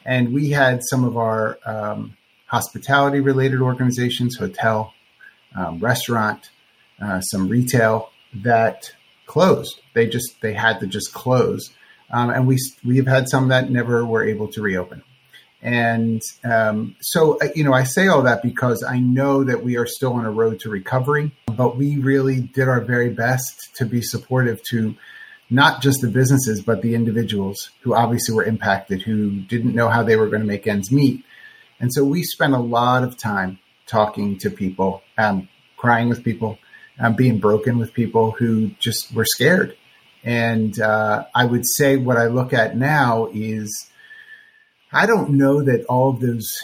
And 0.06 0.34
we 0.34 0.52
had 0.52 0.82
some 0.84 1.04
of 1.04 1.18
our 1.18 1.58
um, 1.66 2.16
hospitality 2.46 3.20
related 3.20 3.62
organizations, 3.62 4.38
hotel, 4.38 4.94
um, 5.56 5.80
restaurant, 5.80 6.50
uh, 7.02 7.22
some 7.22 7.50
retail 7.50 8.12
that 8.34 8.92
closed. 9.26 9.82
They 9.94 10.08
just 10.08 10.42
they 10.42 10.54
had 10.54 10.80
to 10.82 10.88
just 10.88 11.14
close, 11.14 11.74
um, 12.12 12.30
and 12.30 12.48
we 12.48 12.58
we 12.86 12.98
have 12.98 13.08
had 13.08 13.30
some 13.30 13.50
that 13.50 13.70
never 13.70 14.06
were 14.06 14.24
able 14.24 14.48
to 14.50 14.62
reopen. 14.62 15.04
And 15.62 16.22
um, 16.44 16.96
so, 17.02 17.40
uh, 17.40 17.48
you 17.56 17.64
know, 17.64 17.74
I 17.74 17.86
say 17.86 18.08
all 18.08 18.22
that 18.22 18.44
because 18.44 18.84
I 18.84 19.00
know 19.00 19.44
that 19.44 19.64
we 19.64 19.78
are 19.78 19.88
still 19.88 20.14
on 20.14 20.24
a 20.24 20.30
road 20.32 20.60
to 20.60 20.70
recovery, 20.70 21.32
but 21.48 21.76
we 21.76 21.98
really 21.98 22.42
did 22.42 22.68
our 22.68 22.82
very 22.82 23.10
best 23.10 23.76
to 23.78 23.86
be 23.86 24.02
supportive 24.02 24.62
to 24.70 24.96
not 25.50 25.82
just 25.82 26.02
the 26.02 26.08
businesses, 26.08 26.62
but 26.62 26.82
the 26.82 26.96
individuals 26.96 27.70
who 27.82 27.94
obviously 27.94 28.36
were 28.36 28.44
impacted, 28.44 29.02
who 29.02 29.42
didn't 29.42 29.76
know 29.76 29.90
how 29.90 30.04
they 30.04 30.16
were 30.16 30.28
going 30.28 30.42
to 30.42 30.48
make 30.48 30.68
ends 30.68 30.92
meet. 30.92 31.24
And 31.80 31.94
so 31.94 32.04
we 32.04 32.24
spent 32.24 32.54
a 32.54 32.60
lot 32.60 33.04
of 33.04 33.18
time 33.18 33.60
talking 33.86 34.38
to 34.40 34.50
people, 34.50 35.04
um, 35.18 35.48
crying 35.78 36.10
with 36.10 36.24
people, 36.24 36.58
um, 37.00 37.16
being 37.16 37.40
broken 37.40 37.78
with 37.78 37.94
people 37.94 38.32
who 38.32 38.70
just 38.80 39.14
were 39.14 39.26
scared. 39.26 39.76
And 40.24 40.80
uh, 40.80 41.26
I 41.36 41.46
would 41.46 41.68
say 41.68 41.98
what 41.98 42.18
I 42.18 42.28
look 42.28 42.54
at 42.54 42.76
now 42.76 43.28
is 43.32 43.90
I 44.92 45.06
don't 45.06 45.32
know 45.32 45.62
that 45.62 45.86
all 45.86 46.10
of 46.10 46.20
those 46.20 46.64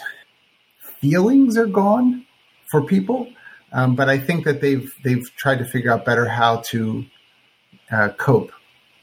feelings 1.00 1.56
are 1.56 1.66
gone 1.66 2.26
for 2.70 2.82
people, 2.82 3.28
um, 3.72 3.94
but 3.94 4.08
I 4.08 4.18
think 4.18 4.44
that 4.46 4.60
they've 4.60 4.90
they've 5.04 5.24
tried 5.36 5.58
to 5.58 5.64
figure 5.64 5.92
out 5.92 6.04
better 6.04 6.26
how 6.26 6.62
to 6.70 7.04
uh, 7.90 8.08
cope 8.16 8.50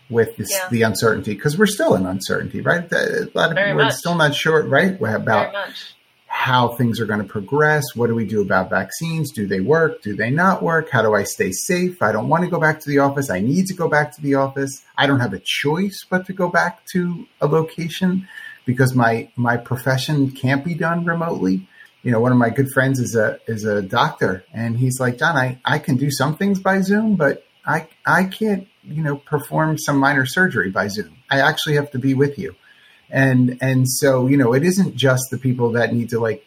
with 0.10 0.36
this, 0.38 0.50
Yeah. 0.52 0.68
the 0.70 0.82
uncertainty 0.84 1.34
because 1.36 1.58
we're 1.58 1.68
still 1.68 1.96
in 1.96 2.06
uncertainty, 2.06 2.62
right? 2.62 2.92
A 2.92 3.30
lot 3.36 3.50
of 3.52 3.56
Very 3.56 3.74
we're 3.76 3.84
much. 3.86 3.94
still 3.96 4.16
not 4.16 4.34
sure, 4.34 4.64
right, 4.64 4.96
about 5.00 5.54
how 6.28 6.70
things 6.70 7.00
are 7.00 7.06
going 7.06 7.20
to 7.22 7.26
progress. 7.28 7.84
What 7.96 8.08
do 8.08 8.16
we 8.16 8.26
do 8.26 8.42
about 8.42 8.70
vaccines? 8.70 9.32
Do 9.32 9.46
they 9.48 9.60
work? 9.60 10.02
Do 10.02 10.16
they 10.16 10.30
not 10.30 10.62
work? 10.64 10.90
How 10.92 11.02
do 11.02 11.14
I 11.14 11.24
stay 11.24 11.52
safe? 11.52 12.02
I 12.02 12.12
don't 12.12 12.28
want 12.30 12.44
to 12.44 12.50
go 12.50 12.60
back 12.60 12.80
to 12.82 12.90
the 12.90 13.00
office. 13.00 13.30
I 13.30 13.40
need 13.40 13.66
to 13.68 13.74
go 13.74 13.88
back 13.90 14.16
to 14.16 14.22
the 14.22 14.36
office. 14.36 14.82
I 14.98 15.08
don't 15.08 15.20
have 15.20 15.34
a 15.34 15.42
choice 15.44 16.06
but 16.10 16.26
to 16.28 16.34
go 16.34 16.48
back 16.50 16.86
to 16.94 17.26
a 17.42 17.48
location 17.48 18.28
because 18.66 18.94
my 18.96 19.30
my 19.36 19.58
profession 19.58 20.32
can't 20.32 20.64
be 20.64 20.76
done 20.76 21.04
remotely. 21.04 21.68
You 22.04 22.12
know, 22.12 22.20
one 22.22 22.32
of 22.32 22.38
my 22.38 22.50
good 22.50 22.70
friends 22.72 23.00
is 23.00 23.16
a 23.16 23.40
is 23.48 23.66
a 23.66 23.82
doctor, 23.82 24.46
and 24.54 24.78
he's 24.78 25.00
like, 25.00 25.18
John, 25.18 25.36
I, 25.36 25.60
I 25.66 25.80
can 25.80 25.98
do 25.98 26.10
some 26.10 26.38
things 26.38 26.60
by 26.60 26.80
Zoom, 26.82 27.16
but 27.16 27.44
I 27.66 27.88
I 28.06 28.24
can't 28.26 28.68
you 28.90 29.04
know 29.04 29.16
perform 29.18 29.78
some 29.78 29.98
minor 29.98 30.26
surgery 30.26 30.70
by 30.70 30.88
Zoom. 30.88 31.18
I 31.30 31.40
actually 31.40 31.76
have 31.76 31.92
to 31.92 32.00
be 32.00 32.14
with 32.14 32.38
you 32.40 32.56
and 33.10 33.58
and 33.62 33.90
so 33.90 34.28
you 34.28 34.38
know 34.38 34.54
it 34.54 34.64
isn't 34.64 34.96
just 34.96 35.24
the 35.32 35.38
people 35.38 35.72
that 35.72 35.94
need 35.94 36.10
to 36.10 36.20
like 36.20 36.46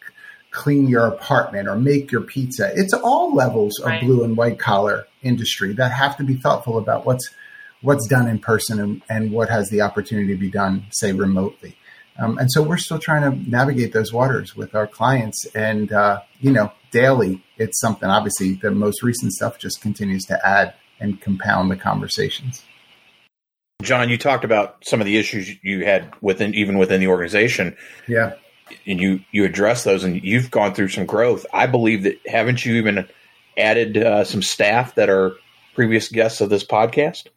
clean 0.51 0.87
your 0.87 1.07
apartment 1.07 1.67
or 1.67 1.75
make 1.75 2.11
your 2.11 2.21
pizza 2.21 2.71
it's 2.75 2.93
all 2.93 3.33
levels 3.35 3.79
of 3.79 3.87
Right. 3.87 4.01
blue 4.01 4.23
and 4.23 4.37
white 4.37 4.59
collar 4.59 5.07
industry 5.23 5.73
that 5.73 5.91
have 5.91 6.15
to 6.17 6.23
be 6.23 6.35
thoughtful 6.35 6.77
about 6.77 7.05
what's 7.05 7.29
what's 7.81 8.07
done 8.07 8.27
in 8.29 8.39
person 8.39 8.79
and, 8.79 9.01
and 9.09 9.31
what 9.31 9.49
has 9.49 9.69
the 9.69 9.81
opportunity 9.81 10.27
to 10.33 10.39
be 10.39 10.49
done 10.49 10.85
say 10.91 11.11
remotely 11.11 11.75
um, 12.19 12.37
and 12.37 12.51
so 12.51 12.61
we're 12.61 12.77
still 12.77 12.99
trying 12.99 13.23
to 13.29 13.49
navigate 13.49 13.91
those 13.91 14.13
waters 14.13 14.55
with 14.55 14.73
our 14.75 14.87
clients 14.87 15.45
and 15.55 15.91
uh, 15.91 16.21
you 16.39 16.51
know 16.51 16.71
daily 16.91 17.41
it's 17.57 17.79
something 17.81 18.07
obviously 18.09 18.53
the 18.53 18.71
most 18.71 19.01
recent 19.03 19.33
stuff 19.33 19.57
just 19.57 19.81
continues 19.81 20.23
to 20.23 20.47
add 20.47 20.73
and 21.03 21.21
compound 21.21 21.69
the 21.69 21.75
conversations 21.75 22.63
John, 23.81 24.09
you 24.09 24.17
talked 24.17 24.45
about 24.45 24.77
some 24.85 25.01
of 25.01 25.05
the 25.05 25.17
issues 25.17 25.61
you 25.61 25.83
had 25.83 26.09
within 26.21 26.53
even 26.53 26.77
within 26.77 27.01
the 27.01 27.07
organization, 27.07 27.75
yeah 28.07 28.33
and 28.85 28.99
you 28.99 29.21
you 29.31 29.45
address 29.45 29.83
those, 29.83 30.03
and 30.03 30.23
you've 30.23 30.51
gone 30.51 30.73
through 30.73 30.89
some 30.89 31.05
growth. 31.05 31.45
I 31.53 31.67
believe 31.67 32.03
that 32.03 32.19
haven't 32.25 32.65
you 32.65 32.75
even 32.75 33.07
added 33.57 33.97
uh, 33.97 34.23
some 34.23 34.41
staff 34.41 34.95
that 34.95 35.09
are 35.09 35.33
previous 35.75 36.09
guests 36.09 36.41
of 36.41 36.49
this 36.49 36.65
podcast? 36.65 37.27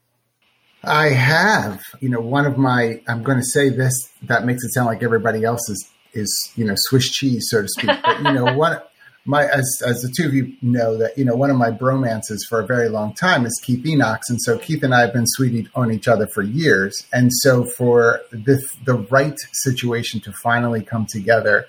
I 0.85 1.08
have. 1.08 1.82
You 2.00 2.08
know, 2.08 2.20
one 2.20 2.46
of 2.46 2.58
my 2.58 3.00
I'm 3.08 3.23
going 3.23 3.38
to 3.38 3.44
say 3.44 3.68
this 3.68 4.11
that 4.23 4.44
makes 4.44 4.64
it 4.64 4.73
sound 4.73 4.87
like 4.87 5.02
everybody 5.02 5.44
else 5.44 5.68
is 5.68 5.90
is 6.12 6.52
you 6.56 6.64
know 6.64 6.75
Swiss 6.76 7.11
cheese, 7.11 7.49
so 7.50 7.62
to 7.62 7.68
speak. 7.68 7.90
But 8.04 8.18
you 8.18 8.32
know, 8.32 8.44
one 8.56 8.80
my 9.26 9.45
as 9.47 9.83
as 9.85 10.00
the 10.00 10.09
two 10.09 10.26
of 10.26 10.35
you 10.35 10.54
know 10.62 10.97
that 10.97 11.18
you 11.18 11.25
know 11.25 11.35
one 11.35 11.50
of 11.50 11.56
my 11.56 11.71
bromances 11.71 12.38
for 12.49 12.61
a 12.61 12.66
very 12.66 12.88
long 12.88 13.12
time 13.12 13.45
is 13.45 13.61
Keith 13.62 13.85
Enochs, 13.85 14.28
and 14.28 14.40
so 14.40 14.56
Keith 14.59 14.83
and 14.83 14.95
I 14.95 15.00
have 15.00 15.12
been 15.12 15.26
sweet 15.26 15.68
on 15.75 15.92
each 15.92 16.09
other 16.09 16.26
for 16.28 16.42
years, 16.42 17.06
and 17.12 17.33
so 17.33 17.64
for 17.64 18.23
the 18.30 18.64
the 18.85 18.95
right 18.95 19.38
situation 19.52 20.21
to 20.21 20.33
finally 20.33 20.83
come 20.83 21.06
together, 21.06 21.66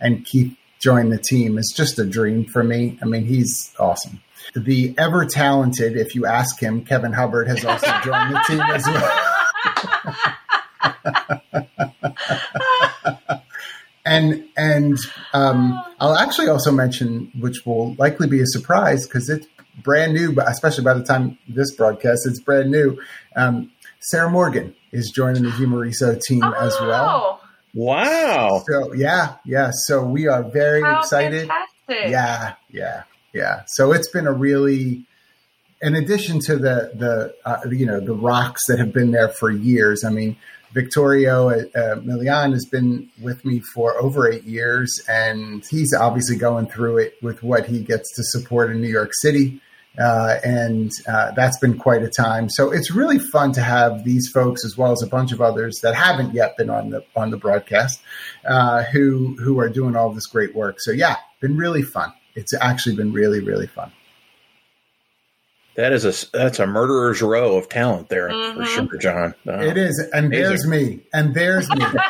and 0.00 0.24
Keith 0.24 0.56
join 0.80 1.10
the 1.10 1.18
team 1.18 1.58
is 1.58 1.72
just 1.74 1.98
a 1.98 2.04
dream 2.04 2.44
for 2.44 2.62
me. 2.62 2.98
I 3.00 3.06
mean, 3.06 3.24
he's 3.24 3.72
awesome. 3.78 4.20
The 4.54 4.94
ever 4.98 5.24
talented, 5.24 5.96
if 5.96 6.14
you 6.14 6.26
ask 6.26 6.60
him, 6.60 6.84
Kevin 6.84 7.12
Hubbard 7.12 7.48
has 7.48 7.64
also 7.64 7.90
joined 8.04 8.34
the 8.34 8.44
team 8.46 8.60
as 8.60 8.86
well. 8.86 9.22
and 14.16 14.48
and 14.56 14.98
um, 15.32 15.82
I'll 16.00 16.16
actually 16.16 16.48
also 16.48 16.72
mention, 16.72 17.30
which 17.38 17.64
will 17.66 17.94
likely 17.94 18.26
be 18.28 18.40
a 18.40 18.46
surprise 18.46 19.06
because 19.06 19.28
it's 19.28 19.46
brand 19.82 20.14
new, 20.14 20.32
but 20.32 20.48
especially 20.48 20.84
by 20.84 20.94
the 20.94 21.04
time 21.04 21.38
this 21.48 21.74
broadcast, 21.74 22.26
it's 22.26 22.40
brand 22.40 22.70
new. 22.70 22.98
Um, 23.34 23.70
Sarah 24.00 24.30
Morgan 24.30 24.74
is 24.92 25.10
joining 25.14 25.42
the 25.42 25.50
Humareso 25.50 26.20
team 26.20 26.42
as 26.42 26.76
well. 26.80 27.38
Oh, 27.40 27.46
Wow. 27.74 28.62
So 28.66 28.94
yeah, 28.94 29.36
yeah. 29.44 29.70
So 29.70 30.02
we 30.02 30.26
are 30.26 30.42
very 30.42 30.80
how 30.82 31.00
excited. 31.00 31.46
fantastic. 31.48 32.10
Yeah, 32.10 32.54
yeah, 32.70 33.02
yeah. 33.34 33.62
So 33.66 33.92
it's 33.92 34.08
been 34.08 34.26
a 34.26 34.32
really, 34.32 35.04
in 35.82 35.94
addition 35.94 36.40
to 36.46 36.56
the 36.56 36.92
the 36.94 37.34
uh, 37.44 37.68
you 37.70 37.84
know 37.84 38.00
the 38.00 38.14
rocks 38.14 38.62
that 38.68 38.78
have 38.78 38.94
been 38.94 39.10
there 39.10 39.28
for 39.28 39.50
years. 39.50 40.04
I 40.04 40.10
mean, 40.10 40.36
Victorio 40.76 41.48
uh, 41.48 41.96
Milian 42.04 42.52
has 42.52 42.66
been 42.66 43.08
with 43.22 43.42
me 43.46 43.60
for 43.72 43.98
over 43.98 44.30
eight 44.30 44.44
years, 44.44 45.00
and 45.08 45.64
he's 45.70 45.94
obviously 45.98 46.36
going 46.36 46.66
through 46.66 46.98
it 46.98 47.14
with 47.22 47.42
what 47.42 47.64
he 47.64 47.80
gets 47.80 48.14
to 48.14 48.22
support 48.22 48.70
in 48.70 48.82
New 48.82 48.88
York 48.88 49.12
City. 49.22 49.58
Uh, 49.98 50.36
and 50.44 50.90
uh, 51.08 51.30
that's 51.30 51.58
been 51.60 51.78
quite 51.78 52.02
a 52.02 52.10
time. 52.10 52.50
So 52.50 52.70
it's 52.70 52.90
really 52.90 53.18
fun 53.18 53.52
to 53.52 53.62
have 53.62 54.04
these 54.04 54.28
folks, 54.28 54.66
as 54.66 54.76
well 54.76 54.92
as 54.92 55.02
a 55.02 55.06
bunch 55.06 55.32
of 55.32 55.40
others 55.40 55.80
that 55.82 55.94
haven't 55.94 56.34
yet 56.34 56.58
been 56.58 56.68
on 56.68 56.90
the 56.90 57.02
on 57.16 57.30
the 57.30 57.38
broadcast, 57.38 58.02
uh, 58.46 58.82
who 58.92 59.34
who 59.42 59.58
are 59.58 59.70
doing 59.70 59.96
all 59.96 60.12
this 60.12 60.26
great 60.26 60.54
work. 60.54 60.76
So 60.80 60.92
yeah, 60.92 61.16
been 61.40 61.56
really 61.56 61.80
fun. 61.80 62.12
It's 62.34 62.52
actually 62.60 62.96
been 62.96 63.14
really 63.14 63.40
really 63.40 63.66
fun. 63.66 63.90
That 65.76 65.92
is 65.92 66.04
a 66.04 66.30
that's 66.36 66.58
a 66.58 66.66
murderer's 66.66 67.20
row 67.20 67.56
of 67.56 67.68
talent 67.68 68.08
there 68.08 68.28
for 68.30 68.34
Mhm. 68.34 68.66
sure, 68.66 68.98
John. 68.98 69.34
Uh, 69.46 69.58
It 69.58 69.76
is, 69.76 69.98
and 70.12 70.26
Amazing. 70.26 70.44
there's 70.48 70.66
me, 70.66 71.00
and 71.12 71.34
there's 71.34 71.68
me. 71.70 71.84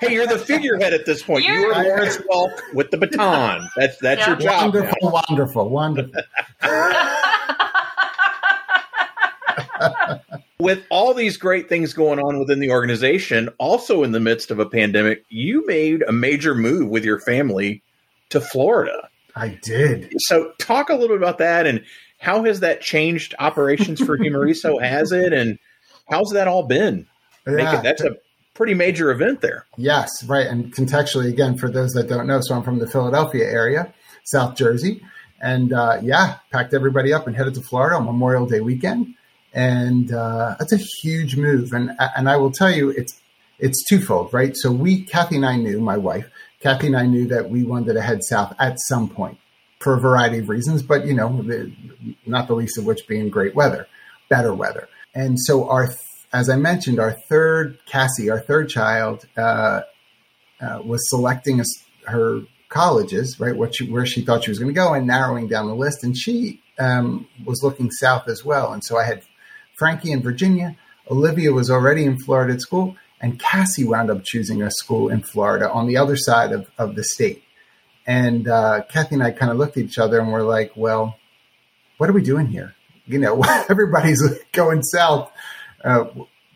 hey, 0.00 0.12
you're 0.12 0.26
the 0.28 0.38
figurehead 0.38 0.92
at 0.94 1.04
this 1.04 1.22
point. 1.22 1.44
You 1.44 1.52
You're- 1.52 1.74
Lawrence 1.74 2.18
Welk 2.30 2.52
with 2.74 2.90
the 2.92 2.96
baton. 2.96 3.68
That's 3.76 3.96
that's 3.98 4.24
your 4.26 4.36
job. 4.36 4.72
now. 4.74 4.80
wonderful, 4.80 5.10
wonderful, 5.28 5.68
wonderful. 5.68 6.22
With 10.58 10.82
all 10.90 11.14
these 11.14 11.38
great 11.38 11.68
things 11.70 11.94
going 11.94 12.18
on 12.20 12.38
within 12.38 12.60
the 12.60 12.70
organization, 12.70 13.48
also 13.58 14.02
in 14.02 14.12
the 14.12 14.20
midst 14.20 14.50
of 14.50 14.58
a 14.58 14.66
pandemic, 14.66 15.24
you 15.30 15.64
made 15.66 16.02
a 16.02 16.12
major 16.12 16.54
move 16.54 16.88
with 16.90 17.02
your 17.02 17.18
family 17.18 17.82
to 18.28 18.42
Florida. 18.42 19.08
I 19.36 19.58
did. 19.62 20.12
So, 20.18 20.52
talk 20.58 20.90
a 20.90 20.94
little 20.94 21.16
bit 21.16 21.22
about 21.22 21.38
that 21.38 21.66
and 21.66 21.84
how 22.20 22.44
has 22.44 22.60
that 22.60 22.82
changed 22.82 23.34
operations 23.38 24.00
for 24.00 24.16
Humareso? 24.16 24.80
Has 24.80 25.10
it, 25.12 25.32
and 25.32 25.58
how's 26.08 26.30
that 26.34 26.46
all 26.46 26.66
been? 26.66 27.06
Yeah. 27.46 27.80
that's 27.80 28.02
a 28.02 28.16
pretty 28.54 28.74
major 28.74 29.10
event 29.10 29.40
there. 29.40 29.66
Yes, 29.76 30.22
right. 30.24 30.46
And 30.46 30.72
contextually, 30.74 31.28
again, 31.28 31.56
for 31.56 31.70
those 31.70 31.92
that 31.92 32.08
don't 32.08 32.26
know, 32.26 32.40
so 32.42 32.54
I'm 32.54 32.62
from 32.62 32.78
the 32.78 32.86
Philadelphia 32.86 33.44
area, 33.44 33.92
South 34.24 34.54
Jersey. 34.54 35.02
And 35.40 35.72
uh, 35.72 35.98
yeah, 36.02 36.36
packed 36.52 36.74
everybody 36.74 37.14
up 37.14 37.26
and 37.26 37.34
headed 37.34 37.54
to 37.54 37.62
Florida 37.62 37.96
on 37.96 38.04
Memorial 38.04 38.44
Day 38.44 38.60
weekend. 38.60 39.14
And 39.54 40.12
uh, 40.12 40.56
that's 40.58 40.72
a 40.72 40.76
huge 41.02 41.36
move. 41.36 41.72
And 41.72 41.92
and 41.98 42.28
I 42.28 42.36
will 42.36 42.52
tell 42.52 42.70
you, 42.70 42.90
it's 42.90 43.18
it's 43.58 43.82
twofold, 43.88 44.32
right? 44.34 44.54
So 44.54 44.70
we, 44.70 45.02
Kathy 45.02 45.36
and 45.36 45.46
I 45.46 45.56
knew, 45.56 45.80
my 45.80 45.96
wife, 45.96 46.30
Kathy 46.60 46.88
and 46.88 46.96
I 46.96 47.06
knew 47.06 47.26
that 47.28 47.50
we 47.50 47.64
wanted 47.64 47.94
to 47.94 48.02
head 48.02 48.20
south 48.22 48.54
at 48.58 48.76
some 48.88 49.08
point 49.08 49.38
for 49.80 49.94
a 49.94 50.00
variety 50.00 50.38
of 50.38 50.48
reasons, 50.48 50.82
but 50.82 51.06
you 51.06 51.14
know, 51.14 51.42
the, 51.42 51.72
not 52.26 52.48
the 52.48 52.54
least 52.54 52.76
of 52.78 52.84
which 52.84 53.06
being 53.08 53.30
great 53.30 53.54
weather, 53.54 53.86
better 54.28 54.54
weather. 54.54 54.88
And 55.14 55.40
so 55.40 55.68
our, 55.68 55.86
th- 55.86 55.98
as 56.32 56.50
I 56.50 56.56
mentioned, 56.56 57.00
our 57.00 57.12
third 57.28 57.78
Cassie, 57.86 58.30
our 58.30 58.40
third 58.40 58.68
child, 58.68 59.24
uh, 59.36 59.80
uh, 60.60 60.82
was 60.84 61.08
selecting 61.08 61.60
us, 61.60 61.84
her 62.06 62.42
colleges, 62.68 63.40
right? 63.40 63.56
What 63.56 63.74
she, 63.74 63.90
where 63.90 64.06
she 64.06 64.20
thought 64.22 64.44
she 64.44 64.50
was 64.50 64.58
going 64.58 64.72
to 64.72 64.78
go, 64.78 64.92
and 64.92 65.06
narrowing 65.06 65.48
down 65.48 65.66
the 65.66 65.74
list. 65.74 66.04
And 66.04 66.16
she 66.16 66.60
um, 66.78 67.26
was 67.44 67.62
looking 67.62 67.90
south 67.90 68.28
as 68.28 68.44
well. 68.44 68.72
And 68.72 68.84
so 68.84 68.98
I 68.98 69.04
had 69.04 69.22
Frankie 69.78 70.12
in 70.12 70.22
Virginia. 70.22 70.76
Olivia 71.10 71.52
was 71.52 71.70
already 71.70 72.04
in 72.04 72.18
Florida 72.18 72.52
at 72.52 72.60
school, 72.60 72.96
and 73.20 73.38
Cassie 73.38 73.84
wound 73.84 74.10
up 74.10 74.24
choosing 74.24 74.62
a 74.62 74.70
school 74.70 75.08
in 75.08 75.22
Florida 75.22 75.70
on 75.70 75.86
the 75.86 75.96
other 75.96 76.16
side 76.16 76.52
of, 76.52 76.70
of 76.78 76.94
the 76.94 77.04
state. 77.04 77.42
And 78.06 78.48
uh, 78.48 78.82
Kathy 78.88 79.16
and 79.16 79.22
I 79.22 79.30
kind 79.30 79.52
of 79.52 79.58
looked 79.58 79.76
at 79.76 79.84
each 79.84 79.98
other 79.98 80.18
and 80.18 80.32
we're 80.32 80.42
like, 80.42 80.72
well, 80.74 81.16
what 81.98 82.08
are 82.08 82.14
we 82.14 82.22
doing 82.22 82.46
here? 82.46 82.74
You 83.06 83.18
know, 83.18 83.42
everybody's 83.68 84.22
going 84.52 84.82
south. 84.82 85.30
Uh, 85.84 86.06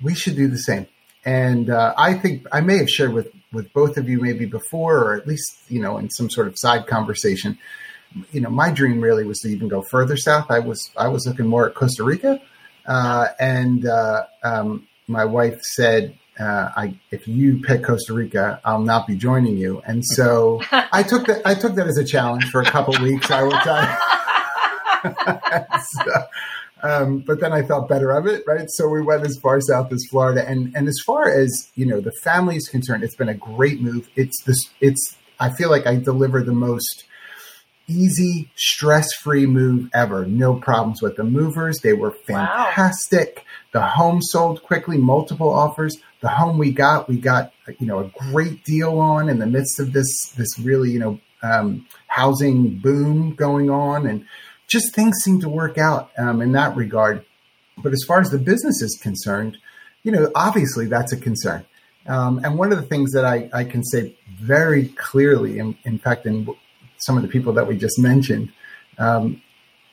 we 0.03 0.15
should 0.15 0.37
do 0.37 0.49
the 0.49 0.59
same. 0.59 0.87
And 1.25 1.71
uh, 1.71 1.95
I 1.97 2.15
think 2.15 2.47
I 2.53 2.61
may 2.61 2.79
have 2.79 2.91
shared 2.91 3.13
with, 3.13 3.29
with 3.53 3.73
both 3.73 3.97
of 3.97 4.09
you 4.09 4.21
maybe 4.21 4.47
before, 4.47 4.99
or 4.99 5.15
at 5.15 5.27
least, 5.27 5.57
you 5.69 5.81
know, 5.81 5.97
in 5.99 6.11
some 6.11 6.29
sort 6.29 6.49
of 6.49 6.59
side 6.59 6.87
conversation. 6.87 7.59
You 8.31 8.41
know, 8.41 8.51
my 8.51 8.71
dream 8.71 9.01
really 9.01 9.25
was 9.25 9.41
to 9.41 9.49
even 9.49 9.69
go 9.69 9.83
further 9.83 10.17
south. 10.17 10.51
I 10.51 10.61
was 10.61 10.91
I 10.97 11.09
was 11.09 11.27
looking 11.27 11.47
more 11.47 11.69
at 11.69 11.75
Costa 11.75 12.05
Rica, 12.05 12.41
uh, 12.87 13.29
and 13.41 13.87
uh, 13.87 14.27
um, 14.45 14.87
my 15.09 15.25
wife 15.25 15.61
said, 15.63 16.17
uh, 16.39 16.71
"I 16.77 16.99
if 17.11 17.27
you 17.29 17.61
pick 17.61 17.85
Costa 17.85 18.13
Rica, 18.13 18.61
I'll 18.65 18.83
not 18.83 19.07
be 19.07 19.17
joining 19.17 19.57
you." 19.57 19.83
And 19.87 20.05
so 20.05 20.61
I 20.71 21.03
took 21.03 21.27
that 21.27 21.43
I 21.45 21.55
took 21.55 21.75
that 21.77 21.87
as 21.87 21.99
a 21.99 22.05
challenge 22.05 22.45
for 22.51 22.61
a 22.61 22.65
couple 22.65 22.95
weeks. 23.03 23.31
I 23.31 23.43
will 23.43 23.53
tell 23.53 23.83
you. 23.83 23.97
so, 26.05 26.23
um, 26.83 27.19
but 27.21 27.41
then 27.41 27.53
I 27.53 27.63
felt 27.63 27.89
better 27.89 28.11
of 28.11 28.27
it, 28.27 28.45
right? 28.47 28.67
So 28.69 28.89
we 28.89 29.03
went 29.03 29.25
as 29.25 29.39
far 29.43 29.61
south 29.61 29.93
as 29.93 30.05
Florida, 30.11 30.49
and 30.49 30.75
and 30.77 30.89
as 30.89 30.99
far 31.05 31.31
as 31.31 31.71
you 31.75 31.87
know, 31.87 32.01
the 32.01 32.13
family 32.23 32.57
is 32.57 32.69
concerned, 32.69 33.05
it's 33.05 33.17
been 33.17 33.29
a 33.29 33.35
great 33.35 33.81
move. 33.81 34.09
It's 34.17 34.43
this. 34.45 34.71
It's 34.81 35.17
I 35.41 35.51
feel 35.51 35.71
like 35.71 35.87
I 35.87 35.97
deliver 35.97 36.43
the 36.43 36.53
most 36.53 37.05
easy, 37.87 38.51
stress 38.57 39.13
free 39.15 39.47
move 39.47 39.91
ever. 39.93 40.25
No 40.27 40.55
problems 40.55 41.03
with 41.03 41.17
the 41.17 41.25
movers. 41.25 41.79
They 41.81 41.93
were 41.93 42.13
fantastic. 42.27 43.37
Wow. 43.37 43.43
The 43.73 43.87
home 43.89 44.23
sold 44.23 44.63
quickly, 44.63 44.99
multiple 44.99 45.51
offers. 45.51 45.97
The 46.25 46.31
home 46.31 46.57
we 46.57 46.73
got, 46.73 47.07
we 47.07 47.19
got 47.19 47.53
you 47.79 47.87
know 47.87 47.99
a 47.99 48.11
great 48.19 48.65
deal 48.65 48.99
on 48.99 49.29
in 49.29 49.39
the 49.39 49.47
midst 49.47 49.79
of 49.79 49.93
this 49.93 50.09
this 50.39 50.59
really 50.59 50.91
you 50.91 50.99
know 50.99 51.21
um, 51.43 51.87
housing 52.07 52.79
boom 52.79 53.35
going 53.35 53.69
on, 53.69 54.07
and 54.07 54.25
just 54.67 54.95
things 54.95 55.19
seem 55.23 55.43
to 55.43 55.51
work 55.51 55.77
out 55.77 56.11
um, 56.17 56.41
in 56.41 56.53
that 56.53 56.75
regard. 56.77 57.27
But 57.77 57.93
as 57.93 58.03
far 58.09 58.21
as 58.23 58.31
the 58.31 58.39
business 58.39 58.81
is 58.81 58.99
concerned, 59.03 59.59
you 60.03 60.13
know, 60.13 60.31
obviously 60.35 60.87
that's 60.87 61.13
a 61.13 61.19
concern. 61.19 61.67
Um, 62.07 62.41
and 62.43 62.57
one 62.57 62.73
of 62.73 62.79
the 62.79 62.87
things 62.87 63.13
that 63.13 63.27
I, 63.27 63.51
I 63.53 63.65
can 63.65 63.85
say 63.85 64.17
very 64.41 64.89
clearly, 64.89 65.59
in, 65.59 65.77
in 65.85 65.99
fact, 65.99 66.25
in 66.25 66.49
some 66.99 67.19
of 67.19 67.23
the 67.23 67.29
people 67.29 67.53
that 67.55 67.67
we 67.67 67.77
just 67.77 67.99
mentioned, 67.99 68.51
um, 68.97 69.43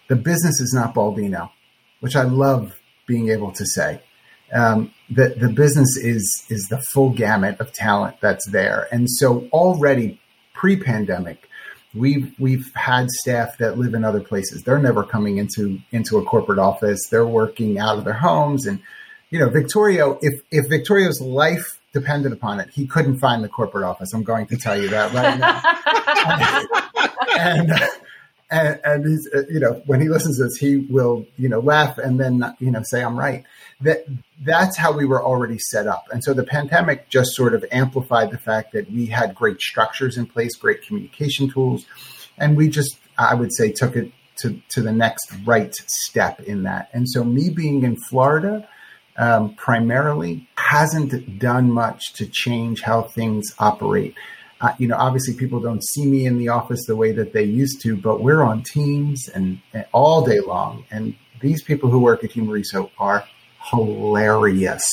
the 0.07 0.15
business 0.15 0.61
is 0.61 0.73
not 0.73 0.93
Baldino, 0.93 1.50
which 2.00 2.15
I 2.15 2.23
love 2.23 2.79
being 3.05 3.29
able 3.29 3.51
to 3.51 3.65
say. 3.65 4.01
Um, 4.53 4.93
the, 5.10 5.29
the 5.29 5.50
business 5.50 5.98
is 5.98 6.46
is 6.50 6.67
the 6.70 6.81
full 6.93 7.10
gamut 7.12 7.60
of 7.60 7.72
talent 7.72 8.17
that's 8.22 8.50
there, 8.50 8.88
and 8.91 9.10
so 9.10 9.48
already 9.51 10.20
pre-pandemic, 10.53 11.50
we've 11.93 12.34
we've 12.39 12.72
had 12.75 13.10
staff 13.10 13.58
that 13.58 13.77
live 13.77 13.93
in 13.93 14.03
other 14.03 14.22
places. 14.22 14.63
They're 14.63 14.79
never 14.79 15.03
coming 15.03 15.38
into 15.38 15.79
into 15.91 16.17
a 16.17 16.24
corporate 16.24 16.60
office. 16.60 17.00
They're 17.10 17.27
working 17.27 17.79
out 17.79 17.98
of 17.98 18.05
their 18.05 18.13
homes, 18.13 18.65
and 18.65 18.79
you 19.29 19.39
know, 19.39 19.50
Victorio. 19.50 20.20
If 20.22 20.41
if 20.51 20.70
Victorio's 20.70 21.22
life 21.22 21.79
depended 21.93 22.31
upon 22.31 22.60
it, 22.60 22.70
he 22.70 22.88
couldn't 22.88 23.20
find 23.20 23.43
the 23.43 23.50
corporate 23.50 23.84
office. 23.84 24.13
I'm 24.13 24.24
going 24.24 24.48
to 24.48 24.58
tell 24.58 24.79
you 24.79 24.89
that 24.89 25.13
right 25.13 25.39
now. 25.39 25.62
and, 27.39 27.72
and, 27.72 27.81
and 28.51 29.05
he's, 29.05 29.29
uh, 29.34 29.43
you 29.50 29.60
know, 29.60 29.81
when 29.86 30.01
he 30.01 30.10
listens 30.10 30.38
to 30.38 30.43
this, 30.43 30.58
he 30.58 30.75
will, 30.77 31.25
you 31.38 31.48
know, 31.48 31.60
laugh 31.60 31.98
and 31.98 32.20
then, 32.20 32.43
you 32.60 32.70
know, 32.70 32.81
say, 32.84 33.01
I'm 33.01 33.17
right. 33.17 33.46
That 33.79 34.05
that's 34.43 34.77
how 34.77 34.91
we 34.91 35.05
were 35.05 35.24
already 35.24 35.58
set 35.58 35.88
up. 35.88 36.08
And 36.12 36.24
so 36.24 36.34
the 36.34 36.43
pandemic 36.43 37.10
just 37.10 37.34
sort 37.34 37.53
of 37.53 37.63
amplified 37.72 38.31
the 38.31 38.38
fact 38.38 38.74
that 38.74 38.91
we 38.91 39.05
had 39.05 39.34
great 39.36 39.62
structures 39.62 40.17
in 40.17 40.25
place, 40.25 40.55
great 40.55 40.84
communication 40.84 41.50
tools. 41.50 41.86
And 42.38 42.58
we 42.58 42.70
just, 42.70 42.98
I 43.17 43.36
would 43.36 43.53
say, 43.53 43.72
took 43.72 43.96
it 43.96 44.12
to, 44.39 44.62
to 44.70 44.81
the 44.81 44.91
next 44.91 45.31
right 45.46 45.74
step 45.74 46.41
in 46.41 46.63
that. 46.63 46.89
And 46.93 47.08
so 47.10 47.24
me 47.24 47.50
being 47.50 47.84
in 47.84 47.96
Florida, 48.10 48.67
um, 49.17 49.55
primarily 49.55 50.48
hasn't 50.55 51.39
done 51.39 51.72
much 51.72 52.13
to 52.13 52.25
change 52.25 52.81
how 52.81 53.03
things 53.03 53.53
operate. 53.60 54.15
You 54.77 54.88
know, 54.88 54.98
obviously 54.98 55.34
people 55.34 55.60
don't 55.60 55.84
see 55.84 56.06
me 56.06 56.25
in 56.25 56.38
the 56.38 56.50
office 56.50 56.86
the 56.86 56.96
way 56.96 57.12
that 57.13 57.34
they 57.34 57.44
used 57.44 57.82
to, 57.82 57.98
but 57.98 58.22
we're 58.22 58.44
on 58.44 58.63
teams 58.63 59.27
and, 59.27 59.60
and 59.74 59.86
all 59.91 60.24
day 60.24 60.39
long. 60.39 60.86
And 60.91 61.15
these 61.41 61.63
people 61.63 61.89
who 61.89 62.00
work 62.00 62.24
at 62.24 62.32
Humareso 62.32 62.91
are 63.00 63.25
hilarious, 63.72 64.86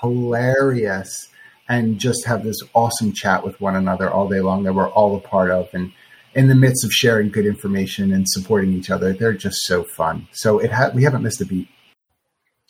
hilarious, 0.00 1.28
and 1.68 1.98
just 1.98 2.24
have 2.24 2.44
this 2.44 2.56
awesome 2.74 3.12
chat 3.12 3.44
with 3.44 3.60
one 3.60 3.76
another 3.76 4.10
all 4.10 4.28
day 4.28 4.40
long 4.40 4.62
that 4.64 4.74
we're 4.74 4.90
all 4.90 5.16
a 5.16 5.20
part 5.20 5.50
of. 5.50 5.68
And 5.72 5.92
in 6.34 6.48
the 6.48 6.54
midst 6.54 6.84
of 6.84 6.92
sharing 6.92 7.28
good 7.28 7.46
information 7.46 8.12
and 8.12 8.26
supporting 8.28 8.72
each 8.72 8.90
other, 8.90 9.12
they're 9.12 9.34
just 9.34 9.62
so 9.66 9.84
fun. 9.84 10.28
So 10.32 10.58
it 10.58 10.72
ha- 10.72 10.90
we 10.94 11.04
haven't 11.04 11.22
missed 11.22 11.40
a 11.40 11.46
beat. 11.46 11.68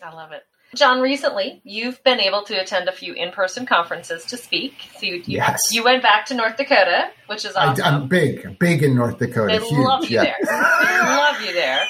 I 0.03 0.13
love 0.13 0.33
it. 0.33 0.43
John, 0.75 1.01
recently 1.01 1.61
you've 1.65 2.03
been 2.03 2.19
able 2.19 2.43
to 2.45 2.55
attend 2.55 2.89
a 2.89 2.93
few 2.93 3.13
in-person 3.13 3.67
conferences 3.67 4.25
to 4.27 4.37
speak. 4.37 4.75
So 4.99 5.07
you, 5.07 5.23
yes. 5.27 5.61
you 5.71 5.85
went 5.85 6.03
back 6.03 6.27
to 6.27 6.35
North 6.35 6.57
Dakota, 6.57 7.11
which 7.27 7.45
is 7.45 7.55
awesome. 7.55 7.85
I, 7.85 7.89
am 7.89 8.09
big, 8.09 8.59
big 8.59 8.83
in 8.83 8.95
North 8.95 9.19
Dakota. 9.19 9.59
They 9.59 9.67
Huge, 9.67 9.87
love 9.87 10.05
you 10.05 10.17
yeah. 10.17 10.23
there. 10.23 10.37
they 10.41 10.99
love 10.99 11.41
you 11.43 11.53
there. 11.53 11.85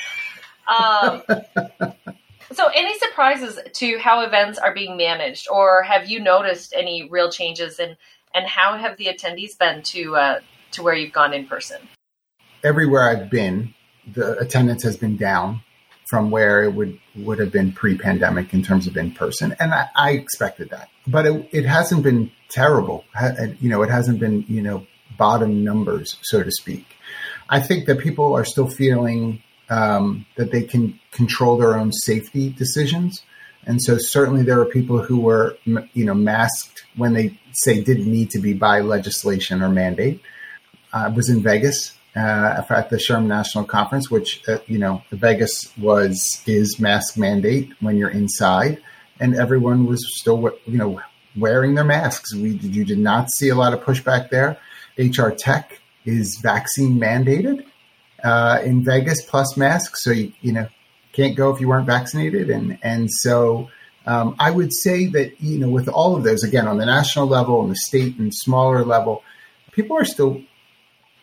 Um, 0.67 1.23
so, 2.53 2.69
any 2.75 2.99
surprises 2.99 3.59
to 3.75 3.99
how 3.99 4.23
events 4.23 4.59
are 4.59 4.75
being 4.75 4.97
managed, 4.97 5.49
or 5.49 5.83
have 5.83 6.09
you 6.09 6.21
noticed 6.21 6.73
any 6.77 7.09
real 7.09 7.31
changes 7.31 7.79
in 7.79 7.97
and 8.35 8.47
how 8.47 8.77
have 8.77 8.97
the 8.97 9.07
attendees 9.07 9.57
been 9.59 9.83
to 9.83 10.17
uh, 10.17 10.41
to 10.73 10.83
where 10.83 10.95
you've 10.95 11.13
gone 11.13 11.33
in 11.33 11.47
person? 11.47 11.79
Everywhere 12.65 13.09
I've 13.11 13.31
been, 13.31 13.75
the 14.13 14.39
attendance 14.39 14.83
has 14.83 14.97
been 14.97 15.17
down 15.17 15.63
from 16.13 16.31
where 16.31 16.63
it 16.63 16.75
would 16.75 16.99
would 17.17 17.39
have 17.39 17.51
been 17.51 17.73
pre-pandemic 17.73 18.53
in 18.53 18.63
terms 18.63 18.87
of 18.87 18.99
in 18.99 19.11
person, 19.13 19.57
and 19.59 19.73
I, 19.73 19.89
I 19.97 20.11
expected 20.11 20.69
that. 20.69 20.91
But 21.07 21.25
it, 21.25 21.49
it 21.53 21.65
hasn't 21.65 22.03
been 22.03 22.31
terrible. 22.51 23.07
You 23.61 23.71
know, 23.71 23.81
it 23.81 23.89
hasn't 23.89 24.21
been 24.21 24.45
you 24.47 24.61
know 24.61 24.87
bottom 25.17 25.65
numbers, 25.65 26.19
so 26.21 26.43
to 26.43 26.51
speak. 26.51 26.85
I 27.49 27.61
think 27.61 27.87
that 27.87 27.99
people 27.99 28.35
are 28.35 28.45
still 28.45 28.69
feeling 28.69 29.43
um, 29.71 30.27
that 30.37 30.53
they 30.53 30.65
can 30.65 31.01
control 31.13 31.57
their 31.57 31.79
own 31.79 31.93
safety 31.93 32.51
decisions, 32.51 33.23
and 33.65 33.83
so 33.83 33.97
certainly 33.97 34.43
there 34.43 34.61
are 34.61 34.67
people 34.67 35.03
who 35.03 35.19
were 35.19 35.57
you 35.65 36.05
know 36.05 36.13
masked 36.13 36.85
when 36.95 37.15
they 37.15 37.39
say 37.53 37.83
didn't 37.83 38.13
need 38.13 38.29
to 38.33 38.39
be 38.39 38.53
by 38.53 38.81
legislation 38.81 39.63
or 39.63 39.71
mandate. 39.71 40.21
I 40.93 41.09
was 41.09 41.31
in 41.31 41.43
Vegas 41.43 41.97
uh, 42.15 42.63
at 42.69 42.91
the 42.91 42.97
SHRM 42.97 43.27
National 43.27 43.65
Conference, 43.65 44.11
which 44.11 44.43
uh, 44.49 44.59
you 44.67 44.79
know 44.79 45.03
Vegas 45.11 45.73
was 45.79 46.43
is 46.47 46.79
mask 46.79 47.17
mandate 47.17 47.73
when 47.81 47.97
you're 47.97 48.11
inside, 48.11 48.83
and 49.21 49.35
everyone 49.35 49.87
was 49.87 50.19
still 50.19 50.51
you 50.67 50.79
know 50.79 51.01
wearing 51.37 51.75
their 51.75 51.85
masks. 51.85 52.35
We 52.35 52.51
you 52.51 52.85
did 52.85 52.99
not 52.99 53.31
see 53.31 53.49
a 53.49 53.55
lot 53.55 53.73
of 53.73 53.81
pushback 53.81 54.31
there. 54.31 54.59
HR 54.99 55.31
Tech 55.31 55.81
is 56.05 56.39
vaccine 56.43 56.99
mandated 56.99 57.65
uh, 58.23 58.61
in 58.63 58.85
Vegas 58.85 59.25
plus 59.25 59.57
masks, 59.57 60.05
so 60.05 60.11
you 60.11 60.33
you 60.43 60.53
know 60.53 60.69
can't 61.13 61.37
go 61.37 61.55
if 61.55 61.61
you 61.61 61.69
weren't 61.69 61.87
vaccinated, 61.87 62.51
and 62.51 62.79
and 62.83 63.11
so. 63.11 63.71
Um, 64.05 64.35
I 64.41 64.51
would 64.51 64.75
say 64.75 65.07
that 65.07 65.41
you 65.41 65.61
know, 65.61 65.69
with 65.69 65.87
all 65.87 66.17
of 66.17 66.25
those, 66.25 66.43
again, 66.43 66.67
on 66.67 66.79
the 66.79 66.87
national 66.87 67.29
level, 67.29 67.61
on 67.61 67.69
the 67.69 67.77
state 67.77 68.19
and 68.19 68.35
smaller 68.35 68.85
level, 68.85 69.23
people 69.71 69.97
are 69.97 70.05
still 70.05 70.43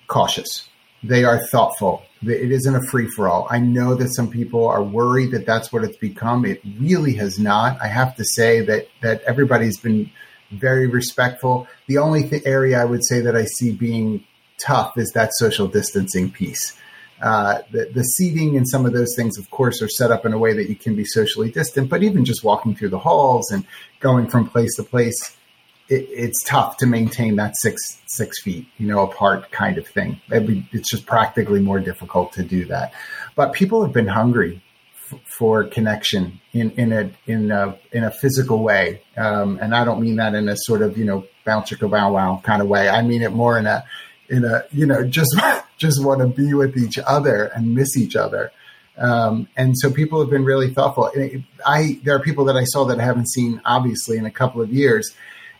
cautious 0.07 0.69
they 1.03 1.23
are 1.23 1.45
thoughtful. 1.47 2.03
It 2.21 2.51
isn't 2.51 2.75
a 2.75 2.81
free 2.91 3.07
for 3.07 3.29
all. 3.29 3.47
I 3.49 3.59
know 3.59 3.95
that 3.95 4.09
some 4.09 4.29
people 4.29 4.67
are 4.67 4.83
worried 4.83 5.31
that 5.31 5.45
that's 5.45 5.71
what 5.71 5.83
it's 5.83 5.97
become. 5.97 6.45
It 6.45 6.61
really 6.77 7.13
has 7.13 7.39
not. 7.39 7.81
I 7.81 7.87
have 7.87 8.15
to 8.17 8.25
say 8.25 8.59
that 8.61 8.87
that 9.01 9.21
everybody's 9.23 9.79
been 9.79 10.11
very 10.51 10.87
respectful. 10.87 11.67
The 11.87 11.97
only 11.97 12.27
th- 12.27 12.43
area 12.45 12.81
I 12.81 12.85
would 12.85 13.05
say 13.05 13.21
that 13.21 13.35
I 13.35 13.45
see 13.45 13.71
being 13.71 14.25
tough 14.65 14.97
is 14.97 15.11
that 15.11 15.33
social 15.33 15.67
distancing 15.67 16.31
piece. 16.31 16.75
Uh, 17.21 17.59
the, 17.71 17.85
the 17.93 18.03
seating 18.03 18.55
and 18.55 18.67
some 18.67 18.85
of 18.85 18.93
those 18.93 19.13
things, 19.15 19.37
of 19.37 19.49
course, 19.51 19.81
are 19.81 19.89
set 19.89 20.11
up 20.11 20.25
in 20.25 20.33
a 20.33 20.37
way 20.37 20.53
that 20.53 20.69
you 20.69 20.75
can 20.75 20.95
be 20.95 21.05
socially 21.05 21.51
distant. 21.51 21.89
But 21.89 22.03
even 22.03 22.25
just 22.25 22.43
walking 22.43 22.75
through 22.75 22.89
the 22.89 22.99
halls 22.99 23.51
and 23.51 23.65
going 23.99 24.27
from 24.29 24.49
place 24.49 24.75
to 24.75 24.83
place, 24.83 25.37
it, 25.89 26.07
it's 26.09 26.43
tough 26.43 26.77
to 26.77 26.85
maintain 26.85 27.35
that 27.37 27.55
six 27.57 27.81
six 28.07 28.41
feet, 28.41 28.67
you 28.77 28.87
know, 28.87 29.01
apart 29.01 29.51
kind 29.51 29.77
of 29.77 29.87
thing. 29.87 30.21
Be, 30.29 30.67
it's 30.71 30.89
just 30.89 31.05
practically 31.05 31.59
more 31.59 31.79
difficult 31.79 32.33
to 32.33 32.43
do 32.43 32.65
that. 32.65 32.93
But 33.35 33.53
people 33.53 33.83
have 33.83 33.93
been 33.93 34.07
hungry 34.07 34.61
f- 35.11 35.19
for 35.37 35.63
connection 35.63 36.39
in 36.53 36.71
in 36.71 36.93
a 36.93 37.11
in 37.25 37.51
a 37.51 37.77
in 37.91 38.03
a 38.03 38.11
physical 38.11 38.63
way, 38.63 39.01
um, 39.17 39.59
and 39.61 39.75
I 39.75 39.83
don't 39.83 39.99
mean 39.99 40.17
that 40.17 40.35
in 40.35 40.47
a 40.47 40.55
sort 40.57 40.81
of 40.81 40.97
you 40.97 41.05
know 41.05 41.25
bounce 41.45 41.71
chicka 41.71 41.89
bow 41.89 42.13
wow 42.13 42.41
kind 42.43 42.61
of 42.61 42.67
way. 42.67 42.87
I 42.87 43.01
mean 43.01 43.21
it 43.21 43.31
more 43.31 43.57
in 43.57 43.65
a 43.65 43.83
in 44.29 44.45
a 44.45 44.63
you 44.71 44.85
know 44.85 45.03
just 45.03 45.35
just 45.77 46.03
want 46.03 46.21
to 46.21 46.27
be 46.27 46.53
with 46.53 46.77
each 46.77 46.99
other 46.99 47.45
and 47.55 47.75
miss 47.75 47.97
each 47.97 48.15
other. 48.15 48.51
Um, 48.97 49.47
and 49.55 49.77
so 49.77 49.89
people 49.89 50.19
have 50.19 50.29
been 50.29 50.43
really 50.43 50.73
thoughtful. 50.73 51.09
I 51.65 51.99
there 52.03 52.15
are 52.15 52.19
people 52.19 52.45
that 52.45 52.57
I 52.57 52.65
saw 52.65 52.83
that 52.85 52.99
I 52.99 53.03
haven't 53.03 53.29
seen 53.29 53.61
obviously 53.65 54.17
in 54.17 54.25
a 54.25 54.31
couple 54.31 54.61
of 54.61 54.73
years, 54.73 55.15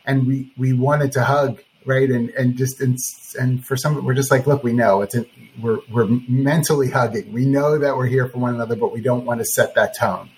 and 0.10 0.26
we 0.26 0.52
we 0.58 0.74
wanted 0.74 1.12
to 1.14 1.24
hug 1.24 1.62
right 1.86 2.10
and 2.10 2.30
and 2.32 2.58
just 2.58 2.82
and, 2.82 2.98
and 3.40 3.66
for 3.66 3.78
some 3.78 4.04
we're 4.04 4.16
just 4.16 4.32
like 4.32 4.48
look 4.48 4.64
we 4.64 4.74
know 4.74 5.02
it's 5.02 5.16
a, 5.16 5.26
we're 5.62 5.80
we're 5.92 6.08
mentally 6.28 6.90
hugging 6.90 7.32
we 7.32 7.46
know 7.46 7.78
that 7.78 7.96
we're 7.96 8.08
here 8.08 8.28
for 8.28 8.40
one 8.40 8.54
another 8.54 8.76
but 8.76 8.92
we 8.92 9.00
don't 9.00 9.24
want 9.24 9.40
to 9.40 9.46
set 9.46 9.76
that 9.76 9.96
tone 9.96 10.30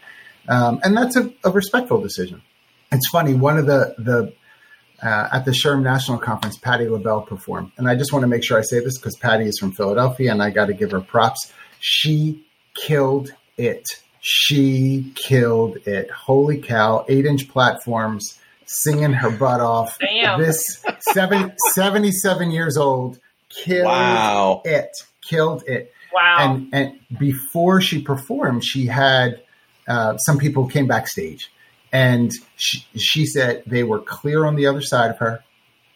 um, 0.50 0.80
and 0.84 0.96
that's 0.96 1.16
a, 1.16 1.32
a, 1.46 1.50
respectful 1.50 2.02
decision 2.02 2.42
it's 2.92 3.08
funny 3.10 3.34
one 3.34 3.58
of 3.58 3.66
the 3.66 3.96
the 3.98 4.34
uh, 5.02 5.30
at 5.32 5.46
the 5.46 5.52
SHRM 5.52 5.82
National 5.82 6.20
Conference, 6.20 6.60
Patti 6.60 6.88
LaBelle 6.88 7.24
performed. 7.24 7.72
And 7.76 7.90
I 7.90 7.96
just 7.96 8.14
want 8.14 8.22
to 8.22 8.28
make 8.28 8.44
sure 8.44 8.60
I 8.60 8.62
say 8.62 8.82
this 8.82 9.00
because 9.00 9.16
Patty 9.16 9.46
is 9.46 9.58
from 9.58 9.72
Philadelphia 9.72 10.32
and 10.32 10.44
I 10.44 10.52
got 10.52 10.68
to 10.68 10.76
give 10.76 10.92
her 10.92 11.02
props. 11.02 11.52
She 11.80 12.46
killed 12.76 13.34
it. 13.58 13.84
She 14.20 15.12
killed 15.16 15.78
it. 15.88 16.12
Holy 16.12 16.62
cow. 16.62 17.04
Eight 17.10 17.26
inch 17.26 17.50
platforms 17.50 18.40
singing 18.72 19.14
her 19.14 19.30
butt 19.30 19.62
off. 19.62 19.98
Damn. 20.00 20.40
This 20.40 20.84
seven, 21.14 21.54
77 21.74 22.52
years 22.52 22.78
old 22.78 23.20
killed 23.50 23.86
wow. 23.86 24.62
it. 24.66 24.92
Killed 25.22 25.64
it. 25.68 25.94
Wow. 26.14 26.38
And 26.40 26.70
and 26.74 27.20
before 27.20 27.82
she 27.82 28.02
performed, 28.02 28.64
she 28.64 28.86
had 28.86 29.42
uh, 29.88 30.18
some 30.18 30.38
people 30.38 30.68
came 30.68 30.88
backstage, 30.88 31.52
and 31.92 32.32
she, 32.58 32.86
she 32.98 33.26
said 33.26 33.64
they 33.66 33.84
were 33.84 34.00
clear 34.00 34.46
on 34.46 34.56
the 34.56 34.68
other 34.68 34.82
side 34.82 35.12
of 35.12 35.18
her. 35.20 35.44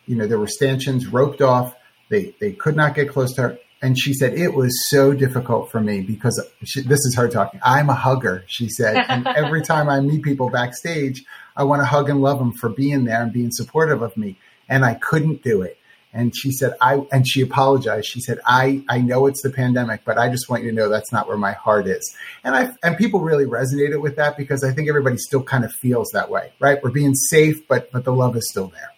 You 0.06 0.16
know, 0.16 0.28
there 0.28 0.40
were 0.40 0.48
stanchions 0.48 1.08
roped 1.08 1.42
off. 1.42 1.76
They 2.10 2.36
they 2.40 2.54
could 2.54 2.76
not 2.76 2.96
get 2.96 3.10
close 3.10 3.34
to 3.36 3.42
her. 3.42 3.60
And 3.82 4.00
she 4.00 4.14
said, 4.14 4.34
it 4.34 4.54
was 4.54 4.90
so 4.90 5.14
difficult 5.14 5.70
for 5.70 5.80
me 5.80 6.02
because 6.02 6.44
she, 6.64 6.82
this 6.82 7.06
is 7.06 7.16
her 7.18 7.28
talking. 7.28 7.60
I'm 7.64 7.90
a 7.90 7.94
hugger, 7.94 8.44
she 8.48 8.68
said. 8.68 9.06
And 9.08 9.28
every 9.28 9.62
time 9.62 9.90
I 9.90 10.00
meet 10.00 10.24
people 10.24 10.50
backstage, 10.50 11.24
I 11.56 11.64
want 11.64 11.82
to 11.82 11.86
hug 11.86 12.10
and 12.10 12.22
love 12.22 12.40
them 12.40 12.54
for 12.54 12.70
being 12.70 13.06
there 13.06 13.22
and 13.22 13.32
being 13.32 13.52
supportive 13.52 14.02
of 14.02 14.16
me. 14.18 14.38
And 14.68 14.84
I 14.84 14.96
couldn't 14.96 15.44
do 15.44 15.62
it. 15.62 15.78
And 16.12 16.34
she 16.34 16.54
said, 16.54 16.76
I, 16.80 17.06
and 17.12 17.28
she 17.28 17.42
apologized. 17.42 18.08
She 18.08 18.22
said, 18.22 18.40
I, 18.46 18.86
I 18.88 19.00
know 19.00 19.26
it's 19.28 19.42
the 19.42 19.50
pandemic, 19.50 20.06
but 20.06 20.18
I 20.18 20.30
just 20.30 20.50
want 20.50 20.64
you 20.64 20.70
to 20.70 20.76
know 20.76 20.88
that's 20.88 21.12
not 21.12 21.28
where 21.28 21.36
my 21.36 21.52
heart 21.52 21.88
is. 21.88 22.16
And 22.42 22.56
I, 22.56 22.74
and 22.84 22.96
people 22.96 23.20
really 23.20 23.46
resonated 23.46 24.02
with 24.02 24.16
that 24.16 24.38
because 24.38 24.64
I 24.64 24.72
think 24.72 24.88
everybody 24.88 25.18
still 25.18 25.44
kind 25.44 25.66
of 25.66 25.74
feels 25.74 26.12
that 26.14 26.30
way, 26.30 26.54
right? 26.62 26.82
We're 26.82 26.92
being 26.92 27.14
safe, 27.14 27.68
but, 27.68 27.92
but 27.92 28.06
the 28.06 28.14
love 28.14 28.38
is 28.38 28.50
still 28.50 28.68
there. 28.68 28.92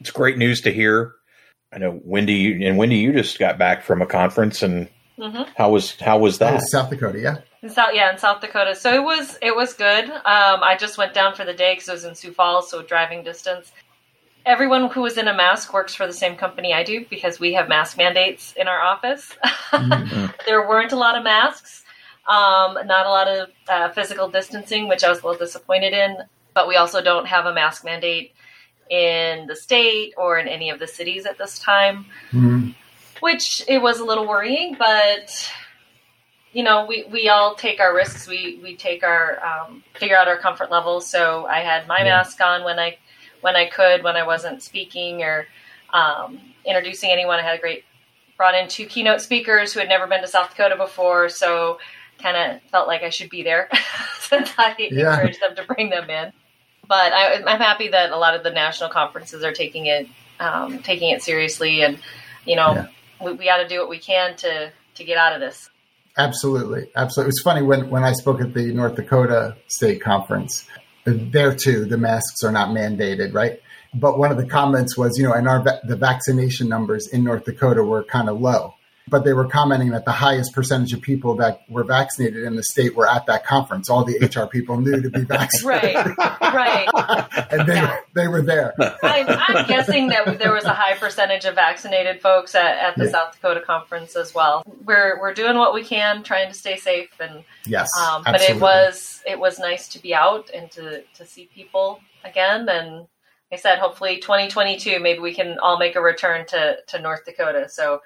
It's 0.00 0.10
great 0.10 0.38
news 0.38 0.62
to 0.62 0.72
hear. 0.72 1.12
I 1.70 1.76
know 1.76 2.00
Wendy 2.02 2.64
and 2.64 2.78
Wendy, 2.78 2.96
you 2.96 3.12
just 3.12 3.38
got 3.38 3.58
back 3.58 3.82
from 3.82 4.00
a 4.00 4.06
conference 4.06 4.62
and 4.62 4.88
mm-hmm. 5.18 5.42
how 5.56 5.72
was, 5.72 5.94
how 6.00 6.18
was 6.18 6.38
that? 6.38 6.54
Oh, 6.54 6.64
South 6.70 6.88
Dakota. 6.88 7.20
Yeah. 7.20 7.38
In 7.62 7.70
South, 7.70 7.90
yeah, 7.92 8.12
in 8.12 8.18
South 8.18 8.40
Dakota. 8.40 8.74
So 8.74 8.94
it 8.94 9.02
was, 9.02 9.36
it 9.42 9.54
was 9.54 9.74
good. 9.74 10.08
Um, 10.08 10.62
I 10.62 10.76
just 10.78 10.96
went 10.96 11.12
down 11.12 11.34
for 11.34 11.44
the 11.44 11.54
day 11.54 11.74
because 11.74 11.88
it 11.88 11.92
was 11.92 12.04
in 12.04 12.14
Sioux 12.14 12.32
Falls, 12.32 12.70
so 12.70 12.82
driving 12.82 13.24
distance 13.24 13.72
everyone 14.48 14.88
who 14.88 15.02
was 15.02 15.18
in 15.18 15.28
a 15.28 15.34
mask 15.34 15.74
works 15.74 15.94
for 15.94 16.06
the 16.06 16.12
same 16.12 16.34
company 16.34 16.72
I 16.72 16.82
do 16.82 17.04
because 17.10 17.38
we 17.38 17.52
have 17.52 17.68
mask 17.68 17.98
mandates 17.98 18.54
in 18.56 18.66
our 18.66 18.80
office. 18.80 19.30
Mm-hmm. 19.70 20.26
there 20.46 20.66
weren't 20.66 20.92
a 20.92 20.96
lot 20.96 21.16
of 21.16 21.22
masks, 21.22 21.84
um, 22.26 22.78
not 22.86 23.06
a 23.06 23.10
lot 23.10 23.28
of 23.28 23.48
uh, 23.68 23.90
physical 23.90 24.28
distancing, 24.28 24.88
which 24.88 25.04
I 25.04 25.10
was 25.10 25.20
a 25.20 25.26
little 25.26 25.38
disappointed 25.38 25.92
in. 25.92 26.16
But 26.54 26.66
we 26.66 26.76
also 26.76 27.02
don't 27.02 27.26
have 27.26 27.44
a 27.44 27.52
mask 27.52 27.84
mandate 27.84 28.32
in 28.90 29.46
the 29.46 29.54
state 29.54 30.14
or 30.16 30.38
in 30.38 30.48
any 30.48 30.70
of 30.70 30.78
the 30.78 30.88
cities 30.88 31.26
at 31.26 31.36
this 31.36 31.58
time, 31.58 32.06
mm-hmm. 32.32 32.70
which 33.20 33.62
it 33.68 33.82
was 33.82 34.00
a 34.00 34.04
little 34.04 34.26
worrying. 34.26 34.76
But 34.78 35.52
you 36.52 36.62
know, 36.62 36.86
we, 36.86 37.04
we 37.04 37.28
all 37.28 37.54
take 37.54 37.80
our 37.80 37.94
risks. 37.94 38.26
We 38.26 38.58
we 38.62 38.76
take 38.76 39.02
our 39.02 39.38
um, 39.44 39.82
figure 39.94 40.16
out 40.16 40.28
our 40.28 40.38
comfort 40.38 40.70
levels. 40.70 41.06
So 41.06 41.46
I 41.46 41.60
had 41.60 41.86
my 41.86 41.98
yeah. 41.98 42.04
mask 42.04 42.40
on 42.40 42.64
when 42.64 42.78
I 42.78 42.98
when 43.40 43.56
I 43.56 43.66
could, 43.66 44.02
when 44.02 44.16
I 44.16 44.26
wasn't 44.26 44.62
speaking 44.62 45.22
or 45.22 45.46
um, 45.92 46.40
introducing 46.64 47.10
anyone. 47.10 47.38
I 47.38 47.42
had 47.42 47.58
a 47.58 47.60
great 47.60 47.84
brought 48.36 48.54
in 48.54 48.68
two 48.68 48.86
keynote 48.86 49.20
speakers 49.20 49.72
who 49.72 49.80
had 49.80 49.88
never 49.88 50.06
been 50.06 50.22
to 50.22 50.28
South 50.28 50.50
Dakota 50.50 50.76
before, 50.76 51.28
so 51.28 51.78
kind 52.22 52.36
of 52.36 52.62
felt 52.70 52.86
like 52.86 53.02
I 53.02 53.10
should 53.10 53.30
be 53.30 53.42
there 53.42 53.68
since 54.20 54.50
I 54.58 54.74
yeah. 54.78 55.12
encouraged 55.12 55.40
them 55.40 55.54
to 55.56 55.64
bring 55.64 55.90
them 55.90 56.08
in. 56.08 56.32
But 56.86 57.12
I, 57.12 57.34
am 57.34 57.60
happy 57.60 57.88
that 57.88 58.10
a 58.10 58.16
lot 58.16 58.34
of 58.34 58.42
the 58.42 58.50
national 58.50 58.90
conferences 58.90 59.44
are 59.44 59.52
taking 59.52 59.86
it 59.86 60.08
um, 60.40 60.78
taking 60.78 61.10
it 61.10 61.22
seriously, 61.22 61.82
and 61.82 61.98
you 62.46 62.56
know 62.56 62.72
yeah. 62.72 62.86
we, 63.22 63.32
we 63.32 63.44
got 63.44 63.58
to 63.58 63.68
do 63.68 63.80
what 63.80 63.90
we 63.90 63.98
can 63.98 64.36
to 64.36 64.72
to 64.94 65.04
get 65.04 65.18
out 65.18 65.34
of 65.34 65.40
this. 65.40 65.68
Absolutely, 66.18 66.88
absolutely. 66.96 67.28
It 67.28 67.34
was 67.34 67.42
funny 67.44 67.62
when 67.62 67.90
when 67.90 68.04
I 68.04 68.12
spoke 68.12 68.40
at 68.40 68.52
the 68.52 68.74
North 68.74 68.96
Dakota 68.96 69.56
State 69.68 70.02
Conference 70.02 70.66
there 71.04 71.54
too, 71.54 71.84
the 71.84 71.96
masks 71.96 72.42
are 72.44 72.52
not 72.52 72.70
mandated, 72.70 73.32
right? 73.32 73.60
But 73.94 74.18
one 74.18 74.30
of 74.30 74.36
the 74.36 74.44
comments 74.44 74.98
was, 74.98 75.16
you 75.16 75.24
know, 75.24 75.32
and 75.32 75.48
our 75.48 75.64
the 75.84 75.96
vaccination 75.96 76.68
numbers 76.68 77.08
in 77.08 77.24
North 77.24 77.44
Dakota 77.44 77.82
were 77.82 78.02
kind 78.04 78.28
of 78.28 78.40
low 78.40 78.74
but 79.08 79.24
they 79.24 79.32
were 79.32 79.46
commenting 79.46 79.90
that 79.90 80.04
the 80.04 80.12
highest 80.12 80.52
percentage 80.52 80.92
of 80.92 81.00
people 81.00 81.34
that 81.36 81.62
were 81.68 81.84
vaccinated 81.84 82.44
in 82.44 82.56
the 82.56 82.62
state 82.62 82.94
were 82.94 83.08
at 83.08 83.26
that 83.26 83.44
conference. 83.44 83.88
All 83.88 84.04
the 84.04 84.18
HR 84.34 84.46
people 84.46 84.80
knew 84.80 85.00
to 85.00 85.10
be 85.10 85.20
vaccinated. 85.24 86.16
right, 86.18 86.88
right. 86.94 87.48
and 87.50 87.68
they, 87.68 87.74
yeah. 87.74 87.98
they 88.14 88.28
were 88.28 88.42
there. 88.42 88.74
I'm, 89.02 89.26
I'm, 89.28 89.66
guessing 89.66 90.08
that 90.08 90.38
there 90.38 90.52
was 90.52 90.64
a 90.64 90.74
high 90.74 90.94
percentage 90.94 91.44
of 91.44 91.54
vaccinated 91.54 92.20
folks 92.20 92.54
at, 92.54 92.78
at 92.78 92.96
the 92.96 93.04
yeah. 93.04 93.10
South 93.10 93.34
Dakota 93.34 93.60
conference 93.60 94.16
as 94.16 94.34
well. 94.34 94.62
We're, 94.84 95.20
we're 95.20 95.34
doing 95.34 95.56
what 95.56 95.74
we 95.74 95.84
can, 95.84 96.22
trying 96.22 96.48
to 96.48 96.54
stay 96.54 96.76
safe. 96.76 97.10
And 97.20 97.44
yes, 97.66 97.88
um, 97.98 98.22
but 98.24 98.40
it 98.40 98.60
was, 98.60 99.22
it 99.26 99.38
was 99.38 99.58
nice 99.58 99.88
to 99.88 100.02
be 100.02 100.14
out 100.14 100.50
and 100.50 100.70
to, 100.72 101.02
to 101.14 101.26
see 101.26 101.48
people 101.54 102.00
again. 102.24 102.68
And 102.68 103.06
like 103.50 103.52
I 103.52 103.56
said, 103.56 103.78
hopefully 103.78 104.18
2022, 104.18 105.00
maybe 105.00 105.20
we 105.20 105.34
can 105.34 105.58
all 105.58 105.78
make 105.78 105.96
a 105.96 106.00
return 106.00 106.46
to, 106.48 106.76
to 106.88 107.00
North 107.00 107.24
Dakota. 107.24 107.68
So 107.68 108.00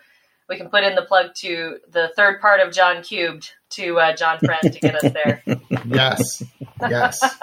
we 0.52 0.58
can 0.58 0.68
put 0.68 0.84
in 0.84 0.94
the 0.94 1.02
plug 1.02 1.34
to 1.36 1.78
the 1.90 2.12
third 2.14 2.38
part 2.38 2.60
of 2.60 2.74
John 2.74 3.02
Cubed 3.02 3.52
to 3.70 3.98
uh, 3.98 4.14
John 4.14 4.38
Friend 4.38 4.60
to 4.62 4.80
get 4.80 5.02
us 5.02 5.12
there. 5.12 5.42
yes, 5.86 6.42
yes. 6.78 7.36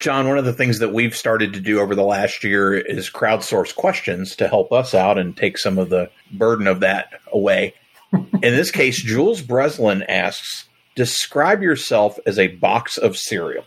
John, 0.00 0.26
one 0.26 0.38
of 0.38 0.44
the 0.44 0.52
things 0.52 0.80
that 0.80 0.92
we've 0.92 1.14
started 1.14 1.52
to 1.52 1.60
do 1.60 1.78
over 1.78 1.94
the 1.94 2.02
last 2.02 2.42
year 2.42 2.74
is 2.74 3.08
crowdsource 3.08 3.74
questions 3.74 4.34
to 4.36 4.48
help 4.48 4.72
us 4.72 4.92
out 4.92 5.18
and 5.18 5.36
take 5.36 5.56
some 5.56 5.78
of 5.78 5.88
the 5.88 6.10
burden 6.32 6.66
of 6.66 6.80
that 6.80 7.12
away. 7.32 7.74
In 8.12 8.40
this 8.40 8.72
case, 8.72 9.00
Jules 9.00 9.40
Breslin 9.40 10.02
asks, 10.02 10.68
describe 10.96 11.62
yourself 11.62 12.18
as 12.26 12.40
a 12.40 12.48
box 12.48 12.98
of 12.98 13.16
cereal. 13.16 13.64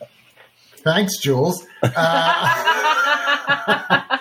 Thanks, 0.83 1.17
Jules. 1.21 1.65
Uh, 1.81 2.81
Uh, 3.51 4.17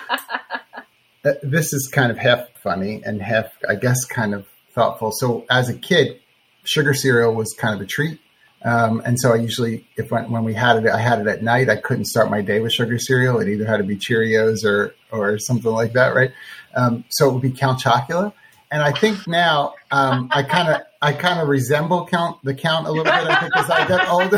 this 1.43 1.73
is 1.73 1.87
kind 1.91 2.11
of 2.11 2.17
half 2.17 2.47
funny 2.63 3.01
and 3.05 3.21
half, 3.21 3.45
I 3.67 3.75
guess, 3.75 4.05
kind 4.05 4.33
of 4.33 4.45
thoughtful. 4.73 5.11
So 5.11 5.45
as 5.49 5.69
a 5.69 5.73
kid, 5.73 6.19
sugar 6.63 6.93
cereal 6.93 7.33
was 7.33 7.53
kind 7.53 7.75
of 7.75 7.81
a 7.81 7.85
treat. 7.85 8.19
Um, 8.63 9.01
and 9.05 9.19
so 9.19 9.33
I 9.33 9.37
usually, 9.37 9.87
if 9.97 10.11
when, 10.11 10.29
when, 10.31 10.43
we 10.43 10.53
had 10.53 10.77
it, 10.77 10.87
I 10.87 10.99
had 10.99 11.19
it 11.19 11.27
at 11.27 11.41
night. 11.41 11.67
I 11.69 11.77
couldn't 11.77 12.05
start 12.05 12.29
my 12.29 12.41
day 12.41 12.59
with 12.59 12.71
sugar 12.71 12.99
cereal. 12.99 13.39
It 13.39 13.49
either 13.49 13.65
had 13.65 13.77
to 13.77 13.83
be 13.83 13.97
Cheerios 13.97 14.63
or 14.63 14.93
or 15.11 15.39
something 15.39 15.71
like 15.71 15.93
that, 15.93 16.15
right? 16.15 16.31
Um, 16.75 17.03
so 17.09 17.27
it 17.29 17.33
would 17.33 17.41
be 17.41 17.51
Count 17.51 17.79
Chocula. 17.79 18.33
And 18.71 18.83
I 18.83 18.91
think 18.91 19.27
now 19.27 19.73
um, 19.89 20.29
I 20.31 20.43
kind 20.43 20.69
of 20.69 20.81
I 21.01 21.13
kind 21.13 21.39
of 21.39 21.47
resemble 21.47 22.05
Count 22.05 22.37
the 22.43 22.53
Count 22.53 22.85
a 22.85 22.91
little 22.91 23.03
bit. 23.03 23.13
I 23.13 23.39
think 23.41 23.57
as 23.57 23.69
I 23.69 23.87
get 23.87 24.07
older. 24.07 24.37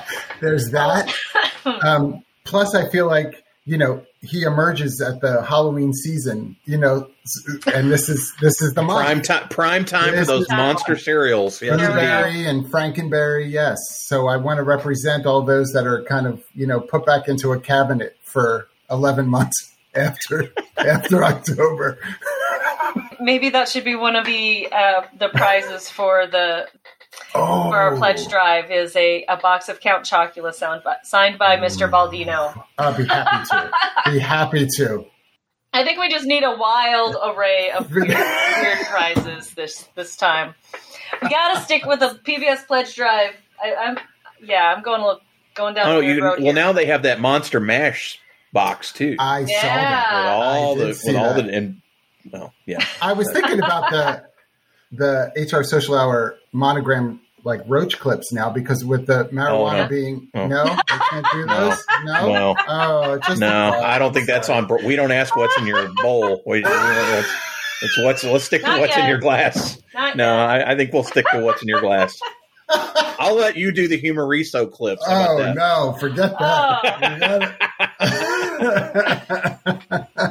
There's 0.40 0.70
that. 0.70 1.14
Um, 1.82 2.22
plus, 2.44 2.74
I 2.74 2.88
feel 2.90 3.06
like 3.06 3.44
you 3.64 3.78
know 3.78 4.04
he 4.20 4.42
emerges 4.42 5.00
at 5.00 5.20
the 5.20 5.42
Halloween 5.42 5.92
season. 5.92 6.56
You 6.64 6.78
know, 6.78 7.08
and 7.72 7.90
this 7.90 8.08
is 8.08 8.32
this 8.40 8.60
is 8.60 8.74
the 8.74 8.82
month. 8.82 9.00
prime 9.06 9.22
time. 9.22 9.48
Prime 9.48 9.84
time 9.84 10.12
this 10.12 10.28
for 10.28 10.38
those 10.38 10.48
monster 10.50 10.96
cereals. 10.96 11.60
Yes, 11.62 11.78
Berry 11.78 12.46
and 12.46 12.64
Frankenberry. 12.66 13.50
Yes. 13.50 13.78
So 14.06 14.28
I 14.28 14.36
want 14.36 14.58
to 14.58 14.62
represent 14.62 15.26
all 15.26 15.42
those 15.42 15.72
that 15.72 15.86
are 15.86 16.02
kind 16.04 16.26
of 16.26 16.42
you 16.54 16.66
know 16.66 16.80
put 16.80 17.06
back 17.06 17.28
into 17.28 17.52
a 17.52 17.60
cabinet 17.60 18.16
for 18.22 18.68
eleven 18.90 19.28
months 19.28 19.74
after 19.94 20.52
after 20.76 21.24
October. 21.24 21.98
Maybe 23.20 23.50
that 23.50 23.68
should 23.68 23.84
be 23.84 23.94
one 23.94 24.16
of 24.16 24.26
the 24.26 24.68
uh, 24.70 25.02
the 25.18 25.28
prizes 25.28 25.88
for 25.88 26.26
the 26.26 26.66
oh. 27.34 27.70
for 27.70 27.76
our 27.76 27.96
pledge 27.96 28.20
oh. 28.26 28.28
drive 28.28 28.70
is 28.70 28.94
a, 28.96 29.24
a 29.28 29.36
box 29.36 29.68
of 29.68 29.80
Count 29.80 30.04
Chocula 30.04 30.52
sound, 30.52 30.82
signed 31.02 31.38
by 31.38 31.56
mm. 31.56 31.64
Mr. 31.64 31.90
Baldino. 31.90 32.64
I'd 32.78 32.96
be 32.96 33.04
happy 33.04 33.46
to. 33.50 33.70
be 34.12 34.18
happy 34.18 34.66
to. 34.76 35.06
I 35.72 35.84
think 35.84 36.00
we 36.00 36.08
just 36.08 36.26
need 36.26 36.42
a 36.42 36.56
wild 36.56 37.16
array 37.24 37.70
of 37.70 37.90
weird, 37.94 38.08
weird 38.08 38.86
prizes 38.86 39.50
this 39.52 39.88
this 39.94 40.16
time. 40.16 40.54
We 41.22 41.28
gotta 41.28 41.60
stick 41.60 41.84
with 41.86 42.02
a 42.02 42.18
PBS 42.24 42.66
pledge 42.66 42.94
drive. 42.94 43.34
I, 43.62 43.68
am 43.68 43.98
yeah, 44.42 44.74
I'm 44.74 44.82
going 44.82 45.02
look 45.02 45.20
going 45.54 45.74
down. 45.74 45.88
Oh, 45.88 46.00
you, 46.00 46.20
well 46.20 46.36
here. 46.36 46.52
now 46.52 46.72
they 46.72 46.86
have 46.86 47.02
that 47.04 47.20
Monster 47.20 47.60
Mash 47.60 48.18
box 48.52 48.92
too. 48.92 49.16
I 49.18 49.40
yeah. 49.40 49.60
saw 49.60 49.66
that 49.66 50.16
with 50.16 50.26
all 50.26 50.74
the 50.74 50.86
with 51.04 51.16
all 51.16 51.34
that. 51.34 51.46
the 51.46 51.54
and 51.54 51.82
well, 52.32 52.52
yeah. 52.66 52.84
I 53.00 53.12
was 53.12 53.30
thinking 53.32 53.58
about 53.58 53.90
the 53.90 54.24
the 54.92 55.32
HR 55.36 55.62
Social 55.62 55.96
Hour 55.96 56.36
monogram 56.52 57.20
like 57.44 57.62
roach 57.66 57.98
clips 57.98 58.32
now 58.32 58.50
because 58.50 58.84
with 58.84 59.06
the 59.06 59.24
marijuana 59.26 59.80
oh, 59.80 59.82
no. 59.82 59.88
being 59.88 60.28
oh. 60.34 60.46
no, 60.46 60.64
they 60.64 60.98
can't 61.10 61.26
do 61.32 61.46
those. 61.46 61.84
No, 62.04 62.32
no, 62.32 62.56
oh, 62.68 63.18
just 63.18 63.40
no. 63.40 63.70
I 63.70 63.98
don't 63.98 64.12
think 64.12 64.26
that's 64.26 64.48
on. 64.48 64.68
We 64.84 64.96
don't 64.96 65.12
ask 65.12 65.36
what's 65.36 65.56
in 65.58 65.66
your 65.66 65.88
bowl. 66.02 66.42
We, 66.46 66.62
it's 67.82 67.98
what's. 67.98 68.24
Let's 68.24 68.44
stick 68.44 68.62
Not 68.62 68.74
to 68.74 68.80
what's 68.80 68.96
yet. 68.96 69.04
in 69.04 69.08
your 69.08 69.18
glass. 69.18 69.80
Not 69.94 70.16
no, 70.16 70.34
I, 70.36 70.72
I, 70.72 70.76
think 70.76 70.92
we'll 70.92 71.04
stick 71.04 71.26
to 71.32 71.40
what's 71.40 71.62
in 71.62 71.68
your 71.68 71.80
glass. 71.80 72.20
I'll 72.68 73.36
let 73.36 73.56
you 73.56 73.72
do 73.72 73.88
the 73.88 74.00
humareso 74.00 74.70
clips. 74.70 75.06
How 75.06 75.38
oh 75.38 75.52
no, 75.52 75.96
forget 75.98 76.38
that. 76.38 77.56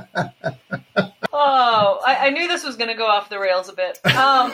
Oh. 0.09 0.25
I, 2.29 2.31
I, 2.31 2.33
knew 2.33 2.47
this 2.47 2.63
was 2.63 2.75
going 2.75 2.89
to 2.89 2.95
go 2.95 3.07
off 3.07 3.29
the 3.29 3.39
rails 3.39 3.69
a 3.69 3.73
bit. 3.73 3.99
Um, 4.05 4.51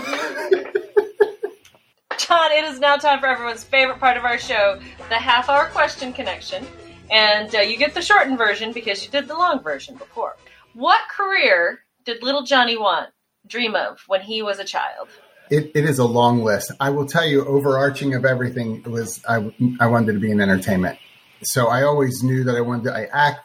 John, 2.18 2.52
it 2.52 2.64
is 2.64 2.80
now 2.80 2.96
time 2.96 3.20
for 3.20 3.28
everyone's 3.28 3.64
favorite 3.64 4.00
part 4.00 4.16
of 4.18 4.24
our 4.24 4.38
show, 4.38 4.80
the 5.10 5.16
half 5.16 5.50
hour 5.50 5.66
question 5.66 6.14
connection. 6.14 6.66
And 7.12 7.54
uh, 7.54 7.60
you 7.60 7.78
get 7.78 7.94
the 7.94 8.02
shortened 8.02 8.38
version 8.38 8.72
because 8.72 9.04
you 9.06 9.12
did 9.12 9.28
the 9.28 9.36
long 9.36 9.62
version 9.62 9.96
before. 9.96 10.38
What 10.74 11.02
career 11.10 11.80
did 12.06 12.24
little 12.24 12.44
Johnny 12.44 12.78
want, 12.78 13.10
dream 13.46 13.76
of 13.76 14.02
when 14.08 14.22
he 14.22 14.42
was 14.42 14.60
a 14.60 14.64
child? 14.64 15.10
It, 15.52 15.72
it 15.76 15.86
is 15.86 16.00
a 16.00 16.06
long 16.06 16.44
list. 16.44 16.72
I 16.80 16.90
will 16.90 17.06
tell 17.06 17.28
you, 17.28 17.46
overarching 17.46 18.16
of 18.16 18.26
everything 18.26 18.82
was 18.84 19.22
I, 19.28 19.54
I 19.80 19.88
wanted 19.88 20.14
to 20.14 20.20
be 20.20 20.32
in 20.32 20.42
entertainment. 20.42 20.98
So 21.44 21.68
I 21.68 21.84
always 21.84 22.24
knew 22.24 22.46
that 22.46 22.56
I 22.56 22.62
wanted 22.62 22.86
to 22.86 22.96
I 22.96 23.08
act, 23.12 23.42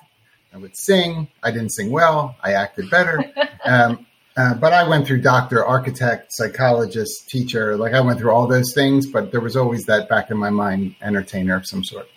I 0.54 0.58
would 0.58 0.76
sing. 0.76 1.28
I 1.42 1.50
didn't 1.50 1.70
sing 1.70 1.90
well. 1.90 2.36
I 2.42 2.52
acted 2.52 2.90
better. 2.90 3.24
Um, 3.62 4.06
uh, 4.36 4.54
but 4.54 4.72
I 4.72 4.88
went 4.88 5.06
through 5.06 5.22
doctor, 5.22 5.64
architect, 5.64 6.32
psychologist, 6.32 7.28
teacher. 7.28 7.76
Like 7.76 7.94
I 7.94 8.00
went 8.00 8.18
through 8.18 8.30
all 8.30 8.46
those 8.46 8.72
things, 8.72 9.06
but 9.06 9.32
there 9.32 9.40
was 9.40 9.56
always 9.56 9.84
that 9.84 10.08
back 10.08 10.30
in 10.30 10.36
my 10.36 10.50
mind, 10.50 10.94
entertainer 11.02 11.56
of 11.56 11.66
some 11.66 11.84
sort. 11.84 12.08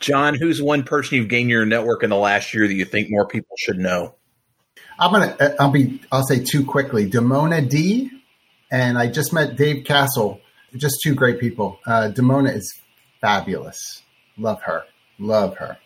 John, 0.00 0.34
who's 0.34 0.60
one 0.60 0.82
person 0.82 1.16
you've 1.16 1.28
gained 1.28 1.50
your 1.50 1.64
network 1.64 2.02
in 2.02 2.10
the 2.10 2.16
last 2.16 2.52
year 2.52 2.68
that 2.68 2.74
you 2.74 2.84
think 2.84 3.08
more 3.10 3.26
people 3.26 3.56
should 3.58 3.78
know? 3.78 4.14
I'm 4.98 5.12
gonna. 5.12 5.36
uh, 5.40 5.54
I'll 5.58 5.70
be. 5.70 6.00
I'll 6.12 6.26
say 6.26 6.44
too 6.44 6.64
quickly. 6.64 7.08
Demona 7.10 7.68
D, 7.68 8.10
and 8.70 8.98
I 8.98 9.06
just 9.08 9.32
met 9.32 9.56
Dave 9.56 9.84
Castel. 9.84 10.40
Just 10.76 11.00
two 11.02 11.14
great 11.14 11.40
people. 11.40 11.78
Uh, 11.86 12.10
Demona 12.14 12.54
is 12.54 12.78
fabulous. 13.20 14.02
Love 14.36 14.62
her. 14.62 14.84
Love 15.18 15.56
her. 15.56 15.78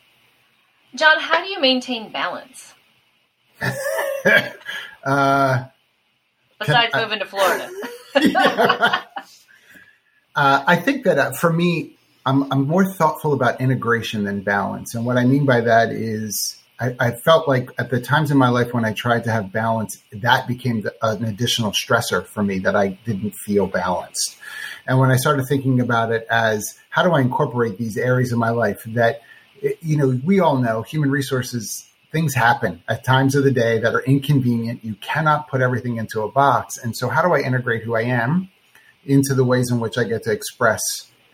John, 0.95 1.21
how 1.21 1.43
do 1.43 1.49
you 1.49 1.61
maintain 1.61 2.11
balance 2.11 2.75
uh, 5.09 5.65
besides 6.59 6.95
I- 6.95 7.03
moving 7.03 7.19
to 7.21 7.27
Florida? 7.27 7.71
uh, 10.35 10.65
I 10.67 10.77
think 10.77 11.05
that 11.05 11.19
uh, 11.19 11.33
for 11.33 11.53
me, 11.53 11.97
I'm, 12.27 12.51
I'm 12.53 12.67
more 12.67 12.85
thoughtful 12.85 13.33
about 13.33 13.61
integration 13.61 14.25
than 14.25 14.43
balance. 14.43 14.95
And 14.95 15.07
what 15.07 15.17
I 15.17 15.25
mean 15.25 15.47
by 15.47 15.63
that 15.63 15.91
is 15.91 16.59
I, 16.79 16.95
I 17.01 17.11
felt 17.13 17.49
like 17.49 17.71
at 17.79 17.91
the 17.91 18.01
times 18.01 18.31
in 18.31 18.37
my 18.37 18.51
life 18.51 18.73
when 18.73 18.85
I 18.85 18.93
tried 18.93 19.25
to 19.25 19.31
have 19.31 19.51
balance, 19.51 20.03
that 20.13 20.47
became 20.47 20.83
the, 20.83 20.95
an 21.03 21.25
additional 21.25 21.73
stressor 21.73 22.25
for 22.25 22.43
me 22.43 22.61
that 22.61 22.77
I 22.77 22.89
didn't 22.89 23.33
feel 23.33 23.67
balanced. 23.67 24.37
And 24.87 24.99
when 24.99 25.11
I 25.11 25.17
started 25.17 25.47
thinking 25.49 25.81
about 25.81 26.13
it 26.13 26.27
as 26.31 26.79
how 26.91 27.03
do 27.03 27.13
I 27.13 27.21
incorporate 27.21 27.79
these 27.79 27.97
areas 27.97 28.33
of 28.33 28.39
my 28.39 28.51
life 28.51 28.83
that, 28.89 29.23
you 29.81 29.97
know, 29.97 30.21
we 30.25 30.41
all 30.41 30.59
know 30.59 30.83
human 30.83 31.11
resources, 31.11 31.88
things 32.13 32.35
happen 32.35 32.83
at 32.89 33.05
times 33.05 33.35
of 33.35 33.45
the 33.45 33.51
day 33.51 33.79
that 33.79 33.95
are 33.95 34.03
inconvenient. 34.03 34.85
You 34.85 34.95
cannot 34.95 35.49
put 35.49 35.61
everything 35.61 35.97
into 35.97 36.23
a 36.23 36.31
box. 36.31 36.79
And 36.79 36.97
so, 36.97 37.09
how 37.09 37.23
do 37.23 37.33
I 37.33 37.41
integrate 37.41 37.83
who 37.83 37.95
I 37.95 38.03
am 38.03 38.51
into 39.05 39.35
the 39.35 39.45
ways 39.45 39.71
in 39.71 39.81
which 39.81 39.99
I 39.99 40.05
get 40.05 40.25
to 40.25 40.33
express 40.33 40.81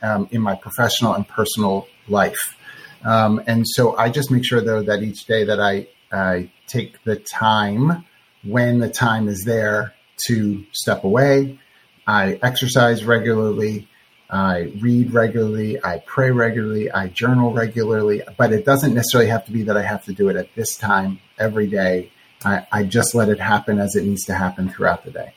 um, 0.03 0.29
in 0.31 0.41
my 0.41 0.55
professional 0.55 1.15
and 1.15 1.27
personal 1.27 1.87
life? 2.09 2.57
Um, 3.05 3.43
and 3.47 3.67
so, 3.67 3.97
I 3.97 4.09
just 4.09 4.31
make 4.31 4.45
sure, 4.45 4.61
though, 4.61 4.83
that 4.83 5.03
each 5.03 5.27
day 5.27 5.45
that 5.45 5.61
I, 5.61 5.89
I 6.13 6.51
take 6.67 7.03
the 7.05 7.17
time 7.17 8.05
when 8.43 8.79
the 8.79 8.91
time 8.91 9.29
is 9.29 9.45
there 9.45 9.95
to 10.27 10.65
step 10.73 11.05
away. 11.05 11.59
I 12.07 12.39
exercise 12.43 13.05
regularly. 13.05 13.89
I 14.31 14.73
read 14.81 15.13
regularly. 15.13 15.83
I 15.83 16.03
pray 16.07 16.31
regularly. 16.31 16.91
I 16.91 17.09
journal 17.09 17.53
regularly. 17.53 18.23
But 18.37 18.53
it 18.53 18.65
doesn't 18.65 18.95
necessarily 18.95 19.31
have 19.31 19.45
to 19.47 19.53
be 19.53 19.63
that 19.65 19.77
I 19.77 19.83
have 19.83 20.05
to 20.07 20.13
do 20.13 20.29
it 20.29 20.37
at 20.37 20.55
this 20.55 20.77
time 20.77 21.21
every 21.39 21.67
day. 21.67 22.11
I, 22.45 22.67
I 22.73 22.83
just 22.85 23.15
let 23.15 23.29
it 23.29 23.41
happen 23.41 23.79
as 23.79 23.97
it 23.97 24.05
needs 24.05 24.25
to 24.27 24.35
happen 24.35 24.69
throughout 24.69 25.05
the 25.05 25.11
day. 25.11 25.35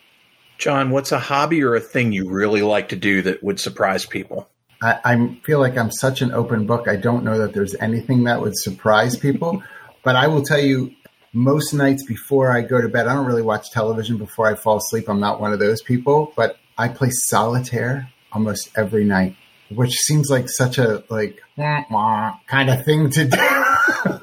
John, 0.58 0.90
what's 0.90 1.12
a 1.12 1.20
hobby 1.20 1.64
or 1.64 1.76
a 1.76 1.80
thing 1.80 2.12
you 2.12 2.30
really 2.30 2.62
like 2.62 2.90
to 2.90 2.96
do 2.96 3.22
that 3.22 3.44
would 3.44 3.60
surprise 3.60 4.06
people? 4.06 4.50
I, 4.82 5.00
I 5.04 5.40
feel 5.44 5.60
like 5.60 5.78
I'm 5.78 5.92
such 5.92 6.22
an 6.22 6.32
open 6.32 6.66
book. 6.66 6.88
I 6.88 6.96
don't 6.96 7.24
know 7.24 7.38
that 7.40 7.54
there's 7.54 7.76
anything 7.76 8.24
that 8.24 8.42
would 8.42 8.58
surprise 8.58 9.16
people. 9.16 9.64
but 10.04 10.16
I 10.16 10.28
will 10.28 10.42
tell 10.42 10.60
you, 10.60 10.92
most 11.34 11.74
nights 11.74 12.04
before 12.04 12.52
I 12.52 12.62
go 12.62 12.82
to 12.82 12.90
bed, 12.90 13.08
I 13.08 13.14
don't 13.14 13.26
really 13.26 13.42
watch 13.42 13.70
television 13.72 14.18
before 14.18 14.48
I 14.48 14.56
fall 14.56 14.78
asleep. 14.78 15.08
I'm 15.08 15.20
not 15.20 15.40
one 15.40 15.54
of 15.54 15.60
those 15.60 15.82
people, 15.82 16.34
but 16.36 16.58
I 16.78 16.88
play 16.88 17.10
solitaire 17.12 18.10
almost 18.38 18.70
every 18.78 19.04
night, 19.04 19.36
which 19.72 19.94
seems 19.96 20.30
like 20.30 20.48
such 20.48 20.78
a 20.78 21.04
like 21.10 21.42
wah, 21.58 21.84
wah 21.90 22.34
kind 22.48 22.70
of 22.70 22.86
thing 22.86 23.10
to 23.10 23.26
do. 23.26 23.38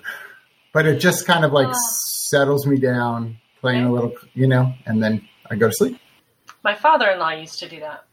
but 0.72 0.87
it 0.87 1.00
just 1.00 1.27
kind 1.27 1.44
of 1.44 1.53
like 1.53 1.66
Oh. 1.68 1.79
settles 2.31 2.64
me 2.66 2.79
down, 2.79 3.37
playing 3.61 3.85
a 3.85 3.92
little, 3.92 4.12
you 4.35 4.46
know, 4.46 4.72
and 4.87 5.03
then 5.03 5.27
I 5.50 5.57
go 5.57 5.66
to 5.68 5.74
sleep. 5.74 5.98
My 6.62 6.77
father-in-law 6.77 7.31
used 7.33 7.59
to 7.59 7.68
do 7.68 7.81
that. 7.81 8.05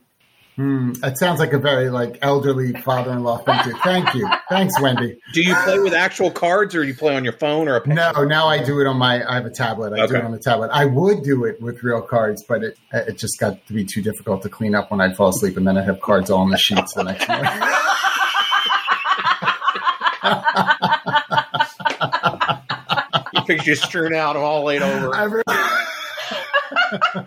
Hmm, 0.56 0.92
that 1.00 1.16
sounds 1.16 1.40
like 1.40 1.54
a 1.54 1.58
very 1.58 1.88
like 1.88 2.18
elderly 2.20 2.74
father-in-law 2.74 3.38
thing 3.38 3.58
to. 3.64 3.72
Thank 3.78 4.14
you, 4.14 4.28
thanks, 4.50 4.78
Wendy. 4.82 5.16
Do 5.32 5.42
you 5.42 5.54
play 5.64 5.78
with 5.78 5.94
actual 5.94 6.30
cards 6.30 6.74
or 6.74 6.82
do 6.82 6.88
you 6.88 6.94
play 6.94 7.16
on 7.16 7.24
your 7.24 7.32
phone 7.32 7.68
or 7.68 7.76
a 7.76 7.80
pen? 7.80 7.94
No, 7.94 8.12
now 8.24 8.48
I 8.48 8.62
do 8.62 8.78
it 8.80 8.86
on 8.86 8.98
my. 8.98 9.26
I 9.26 9.36
have 9.36 9.46
a 9.46 9.50
tablet. 9.50 9.94
I 9.94 10.06
do 10.06 10.16
it 10.16 10.24
on 10.24 10.30
the 10.32 10.38
tablet. 10.38 10.68
I 10.70 10.84
would 10.84 11.22
do 11.22 11.46
it 11.46 11.62
with 11.62 11.82
real 11.82 12.02
cards, 12.02 12.44
but 12.46 12.62
it 12.62 12.76
it 12.92 13.16
just 13.16 13.38
got 13.40 13.66
to 13.66 13.72
be 13.72 13.86
too 13.86 14.02
difficult 14.02 14.42
to 14.42 14.50
clean 14.50 14.74
up 14.74 14.90
when 14.90 15.00
I'd 15.00 15.16
fall 15.16 15.30
asleep, 15.30 15.56
and 15.56 15.66
then 15.66 15.78
I'd 15.78 15.86
have 15.86 16.02
cards 16.02 16.30
all 16.30 16.42
on 16.42 16.50
the 16.50 16.58
sheets 16.58 16.92
the 16.94 17.04
next 17.04 17.26
morning. 17.28 17.50
You 23.34 23.42
picture 23.46 23.70
you 23.70 23.76
strewn 23.76 24.14
out 24.14 24.36
all 24.36 24.64
laid 24.64 24.82
over. 24.82 25.14
I 25.14 25.24
really- 25.24 25.42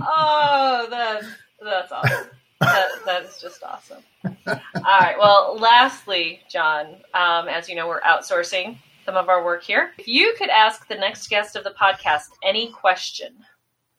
Oh, 0.00 0.86
that's 0.90 1.26
that's 1.70 1.92
awesome. 1.92 2.26
That, 2.60 2.88
that 3.04 3.22
is 3.24 3.38
just 3.40 3.62
awesome. 3.62 4.02
All 4.24 4.54
right. 4.84 5.16
Well, 5.18 5.56
lastly, 5.58 6.40
John, 6.50 6.86
um, 7.12 7.48
as 7.48 7.68
you 7.68 7.74
know, 7.74 7.86
we're 7.86 8.00
outsourcing 8.00 8.78
some 9.04 9.16
of 9.16 9.28
our 9.28 9.44
work 9.44 9.62
here. 9.62 9.92
If 9.98 10.08
you 10.08 10.34
could 10.38 10.48
ask 10.48 10.88
the 10.88 10.94
next 10.94 11.28
guest 11.28 11.56
of 11.56 11.64
the 11.64 11.74
podcast 11.80 12.28
any 12.42 12.70
question, 12.72 13.34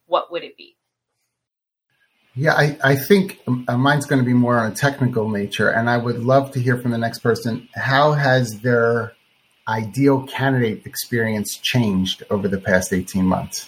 what 0.08 0.32
would 0.32 0.44
it 0.44 0.58
be? 0.58 0.76
yeah, 2.38 2.54
I, 2.54 2.78
I 2.84 2.96
think 2.96 3.40
uh, 3.68 3.78
mine's 3.78 4.06
going 4.06 4.20
to 4.20 4.26
be 4.26 4.34
more 4.34 4.60
on 4.60 4.72
a 4.72 4.76
technical 4.76 5.28
nature, 5.28 5.70
and 5.70 5.90
I 5.90 5.98
would 5.98 6.20
love 6.20 6.52
to 6.52 6.60
hear 6.60 6.78
from 6.78 6.92
the 6.92 6.98
next 6.98 7.20
person. 7.20 7.68
How 7.74 8.12
has 8.12 8.60
their 8.62 9.14
ideal 9.68 10.22
candidate 10.28 10.86
experience 10.86 11.58
changed 11.58 12.24
over 12.30 12.48
the 12.48 12.60
past 12.60 12.94
eighteen 12.94 13.26
months? 13.26 13.68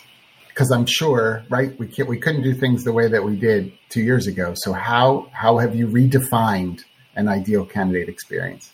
Because 0.60 0.72
I'm 0.72 0.86
sure, 0.86 1.45
right? 1.50 1.80
We 1.80 1.88
can't, 1.88 2.10
we 2.10 2.17
couldn't 2.19 2.43
do 2.43 2.54
things 2.54 2.84
the 2.84 2.91
way 2.91 3.08
that 3.08 3.24
we 3.24 3.38
did 3.38 3.72
two 3.88 4.02
years 4.02 4.28
ago. 4.28 4.52
So 4.56 4.74
how 4.74 5.30
how 5.32 5.58
have 5.60 5.74
you 5.74 5.88
redefined 5.88 6.82
an 7.15 7.30
ideal 7.30 7.65
candidate 7.65 8.10
experience? 8.10 8.74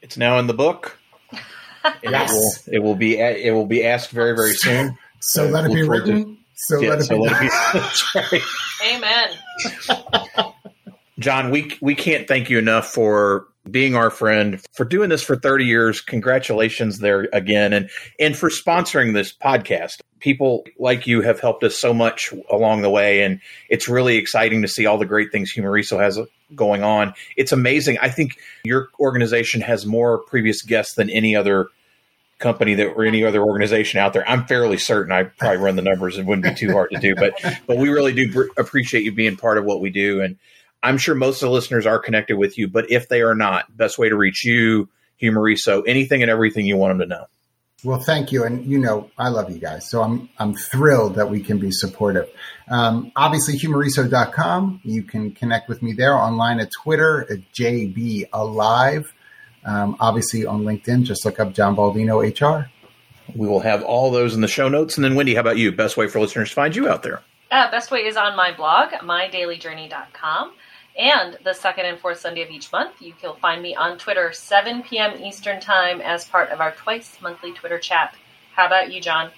It's 0.00 0.16
now 0.16 0.38
in 0.38 0.46
the 0.46 0.54
book. 0.54 0.98
It 2.02 2.10
Yes. 2.10 2.32
will, 2.32 2.74
it 2.74 2.78
will 2.82 2.94
be 2.94 3.18
it 3.18 3.52
will 3.52 3.66
be 3.66 3.84
asked 3.84 4.10
very 4.10 4.34
very 4.34 4.54
soon. 4.54 4.96
So 5.20 5.44
let 5.46 5.66
it 5.66 5.74
be 5.74 5.82
Look 5.82 5.86
forward 5.86 6.06
to- 6.06 6.12
written. 6.12 6.38
So 6.54 6.80
Yeah, 6.80 6.88
let 6.88 7.00
it 7.00 7.04
so 7.04 7.16
be. 7.16 7.20
let 7.28 7.42
it 7.44 8.30
be- 8.30 8.40
Amen. 8.94 10.52
John, 11.18 11.50
we 11.50 11.76
we 11.82 11.94
can't 11.94 12.26
thank 12.26 12.48
you 12.48 12.58
enough 12.58 12.86
for 12.86 13.48
being 13.70 13.94
our 13.94 14.10
friend, 14.10 14.60
for 14.72 14.84
doing 14.84 15.08
this 15.08 15.22
for 15.22 15.36
30 15.36 15.64
years. 15.64 16.00
Congratulations 16.00 16.98
there 16.98 17.28
again 17.32 17.72
and 17.72 17.90
and 18.18 18.36
for 18.36 18.48
sponsoring 18.48 19.12
this 19.12 19.32
podcast. 19.32 20.00
People 20.20 20.64
like 20.78 21.06
you 21.06 21.22
have 21.22 21.40
helped 21.40 21.62
us 21.64 21.76
so 21.76 21.92
much 21.92 22.32
along 22.50 22.82
the 22.82 22.90
way 22.90 23.22
and 23.22 23.40
it's 23.68 23.88
really 23.88 24.16
exciting 24.16 24.62
to 24.62 24.68
see 24.68 24.86
all 24.86 24.98
the 24.98 25.04
great 25.04 25.30
things 25.30 25.52
Humareso 25.52 26.00
has 26.00 26.18
going 26.54 26.82
on. 26.82 27.14
It's 27.36 27.52
amazing. 27.52 27.98
I 27.98 28.08
think 28.08 28.38
your 28.64 28.88
organization 28.98 29.60
has 29.60 29.84
more 29.84 30.18
previous 30.18 30.62
guests 30.62 30.94
than 30.94 31.10
any 31.10 31.36
other 31.36 31.68
company 32.38 32.74
that 32.74 32.88
or 32.88 33.04
any 33.04 33.24
other 33.24 33.42
organization 33.42 33.98
out 33.98 34.12
there. 34.12 34.28
I'm 34.28 34.46
fairly 34.46 34.78
certain 34.78 35.12
I 35.12 35.24
probably 35.24 35.58
run 35.58 35.76
the 35.76 35.82
numbers. 35.82 36.18
It 36.18 36.26
wouldn't 36.26 36.44
be 36.44 36.54
too 36.54 36.72
hard 36.72 36.90
to 36.90 36.98
do, 36.98 37.14
but 37.14 37.34
but 37.66 37.78
we 37.78 37.88
really 37.88 38.12
do 38.12 38.32
br- 38.32 38.46
appreciate 38.56 39.04
you 39.04 39.12
being 39.12 39.36
part 39.36 39.58
of 39.58 39.64
what 39.64 39.80
we 39.80 39.90
do 39.90 40.20
and 40.20 40.36
I'm 40.82 40.98
sure 40.98 41.14
most 41.14 41.42
of 41.42 41.48
the 41.48 41.54
listeners 41.54 41.86
are 41.86 41.98
connected 41.98 42.36
with 42.36 42.58
you, 42.58 42.68
but 42.68 42.90
if 42.90 43.08
they 43.08 43.22
are 43.22 43.34
not, 43.34 43.76
best 43.76 43.98
way 43.98 44.08
to 44.08 44.16
reach 44.16 44.44
you, 44.44 44.88
Humareso, 45.20 45.82
anything 45.86 46.22
and 46.22 46.30
everything 46.30 46.66
you 46.66 46.76
want 46.76 46.92
them 46.92 47.08
to 47.08 47.14
know. 47.14 47.26
Well, 47.84 48.00
thank 48.00 48.32
you, 48.32 48.44
and 48.44 48.64
you 48.64 48.78
know 48.78 49.10
I 49.18 49.28
love 49.28 49.50
you 49.50 49.58
guys, 49.58 49.88
so 49.88 50.02
I'm 50.02 50.28
I'm 50.38 50.54
thrilled 50.54 51.16
that 51.16 51.30
we 51.30 51.40
can 51.40 51.58
be 51.58 51.70
supportive. 51.70 52.28
Um, 52.68 53.12
obviously, 53.14 53.58
humareso.com. 53.58 54.80
You 54.82 55.02
can 55.02 55.32
connect 55.32 55.68
with 55.68 55.82
me 55.82 55.92
there 55.92 56.14
online 56.14 56.58
at 56.58 56.70
Twitter 56.82 57.26
at 57.30 57.52
JB 57.52 58.28
Alive. 58.32 59.12
Um, 59.64 59.96
obviously 60.00 60.46
on 60.46 60.62
LinkedIn, 60.62 61.02
just 61.02 61.24
look 61.24 61.38
up 61.38 61.52
John 61.52 61.76
Baldino 61.76 62.22
HR. 62.22 62.70
We 63.34 63.48
will 63.48 63.60
have 63.60 63.82
all 63.82 64.10
those 64.10 64.34
in 64.34 64.40
the 64.40 64.48
show 64.48 64.68
notes. 64.68 64.96
And 64.96 65.04
then, 65.04 65.16
Wendy, 65.16 65.34
how 65.34 65.40
about 65.40 65.58
you? 65.58 65.72
Best 65.72 65.96
way 65.96 66.06
for 66.06 66.20
listeners 66.20 66.50
to 66.50 66.54
find 66.54 66.74
you 66.74 66.88
out 66.88 67.02
there? 67.02 67.20
Uh, 67.50 67.70
best 67.70 67.90
way 67.90 68.00
is 68.00 68.16
on 68.16 68.36
my 68.36 68.52
blog, 68.52 68.90
mydailyjourney.com. 68.90 70.52
And 70.98 71.36
the 71.44 71.52
second 71.52 71.86
and 71.86 71.98
fourth 71.98 72.20
Sunday 72.20 72.42
of 72.42 72.50
each 72.50 72.72
month, 72.72 73.02
you 73.02 73.12
can 73.12 73.34
find 73.36 73.62
me 73.62 73.74
on 73.74 73.98
Twitter, 73.98 74.32
7 74.32 74.82
p.m. 74.82 75.22
Eastern 75.22 75.60
Time, 75.60 76.00
as 76.00 76.24
part 76.24 76.50
of 76.50 76.60
our 76.60 76.72
twice 76.72 77.18
monthly 77.20 77.52
Twitter 77.52 77.78
chat. 77.78 78.14
How 78.54 78.66
about 78.66 78.90
you, 78.90 79.00
John? 79.00 79.30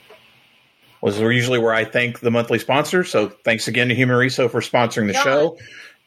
Was 1.01 1.19
usually 1.19 1.59
where 1.59 1.75
I 1.75 1.85
thank 1.85 2.21
the 2.21 2.31
monthly 2.31 2.59
sponsor. 2.59 3.03
So 3.03 3.29
thanks 3.29 3.67
again 3.67 3.89
to 3.89 3.97
Humareso 3.97 4.51
for 4.51 4.61
sponsoring 4.61 5.09
the 5.09 5.15
John. 5.15 5.25
show. 5.25 5.59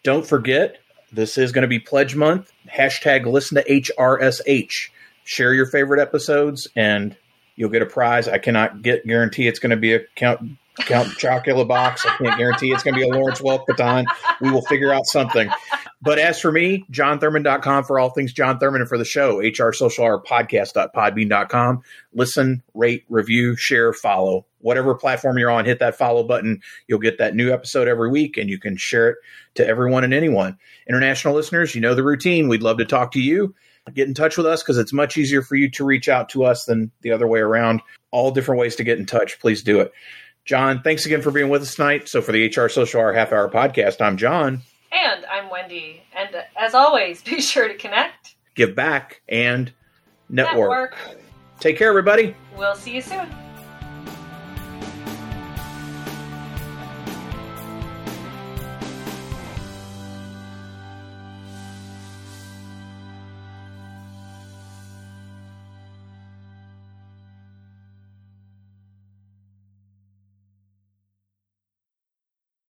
Don't 0.04 0.26
forget, 0.26 0.78
this 1.12 1.38
is 1.38 1.52
going 1.52 1.64
to 1.64 1.68
be 1.68 1.80
Pledge 1.80 2.16
Month. 2.16 2.52
Hashtag 2.70 3.26
listen 3.26 3.56
to 3.56 3.64
HRSH. 3.64 4.90
Share 5.24 5.54
your 5.54 5.66
favorite 5.66 6.02
episodes 6.02 6.68
and 6.76 7.16
you'll 7.56 7.70
get 7.70 7.82
a 7.82 7.86
prize. 7.86 8.28
I 8.28 8.38
cannot 8.38 8.82
get 8.82 9.06
guarantee 9.06 9.48
it's 9.48 9.60
going 9.60 9.72
to 9.72 9.78
be 9.78 9.94
a 9.94 10.00
Count 10.16 10.58
Chocula 10.80 11.68
box. 11.68 12.06
I 12.06 12.16
can't 12.18 12.38
guarantee 12.38 12.72
it's 12.72 12.84
going 12.84 12.96
to 12.96 13.00
be 13.00 13.08
a 13.08 13.14
Lawrence 13.14 13.42
Welk 13.42 13.66
baton. 13.68 14.06
We 14.40 14.52
will 14.52 14.62
figure 14.64 14.94
out 14.94 15.06
something. 15.06 15.50
But 16.02 16.18
as 16.18 16.40
for 16.40 16.52
me, 16.52 16.86
johnthurman.com 16.92 17.84
for 17.84 18.00
all 18.00 18.10
things 18.10 18.34
John 18.34 18.58
Thurman 18.58 18.82
and 18.82 18.90
for 18.90 18.98
the 18.98 19.06
show, 19.06 19.40
HR 19.40 19.72
Social 19.72 20.06
Hour 20.06 20.24
podcast.podbean.com. 20.24 21.84
Listen, 22.14 22.64
rate, 22.74 23.04
review, 23.10 23.56
share, 23.56 23.94
follow. 23.94 24.46
Whatever 24.60 24.96
platform 24.96 25.38
you're 25.38 25.52
on, 25.52 25.66
hit 25.66 25.80
that 25.80 25.98
follow 25.98 26.24
button. 26.24 26.62
You'll 26.88 27.00
get 27.00 27.20
that 27.20 27.36
new 27.36 27.52
episode 27.52 27.88
every 27.88 28.10
week 28.10 28.38
and 28.38 28.50
you 28.50 28.60
can 28.60 28.78
share 28.78 29.10
it 29.10 29.18
to 29.56 29.68
everyone 29.68 30.04
and 30.04 30.14
anyone. 30.14 30.58
International 30.88 31.36
listeners, 31.36 31.76
you 31.76 31.82
know 31.82 31.96
the 31.96 32.04
routine. 32.04 32.48
We'd 32.48 32.64
love 32.64 32.78
to 32.78 32.86
talk 32.86 33.12
to 33.14 33.22
you. 33.22 33.54
Get 33.94 34.08
in 34.08 34.14
touch 34.14 34.38
with 34.38 34.46
us 34.46 34.62
because 34.62 34.78
it's 34.78 34.94
much 34.94 35.18
easier 35.18 35.42
for 35.42 35.56
you 35.56 35.70
to 35.72 35.84
reach 35.84 36.08
out 36.08 36.30
to 36.30 36.44
us 36.46 36.66
than 36.66 36.92
the 37.02 37.12
other 37.12 37.28
way 37.28 37.40
around. 37.40 37.82
All 38.12 38.32
different 38.32 38.60
ways 38.60 38.76
to 38.76 38.84
get 38.84 39.00
in 39.00 39.06
touch. 39.06 39.40
Please 39.40 39.64
do 39.64 39.80
it. 39.80 39.92
John, 40.46 40.82
thanks 40.82 41.06
again 41.06 41.22
for 41.22 41.32
being 41.32 41.50
with 41.50 41.62
us 41.62 41.76
tonight. 41.76 42.10
So, 42.10 42.22
for 42.22 42.32
the 42.32 42.48
HR 42.48 42.68
Social 42.68 43.00
Hour 43.02 43.14
Half 43.14 43.32
Hour 43.32 43.50
Podcast, 43.50 44.02
I'm 44.02 44.18
Jon. 44.18 44.62
And 44.92 45.26
I'm 45.26 45.50
Wendy. 45.50 46.04
And 46.16 46.30
as 46.58 46.74
always, 46.74 47.22
be 47.24 47.42
sure 47.42 47.68
to 47.68 47.76
connect, 47.76 48.36
give 48.56 48.76
back, 48.76 49.22
and 49.30 49.72
network. 50.30 50.96
network. 50.98 51.18
Take 51.60 51.78
care, 51.78 51.90
everybody. 51.90 52.36
We'll 52.58 52.76
see 52.76 52.96
you 52.96 53.02
soon. 53.02 53.30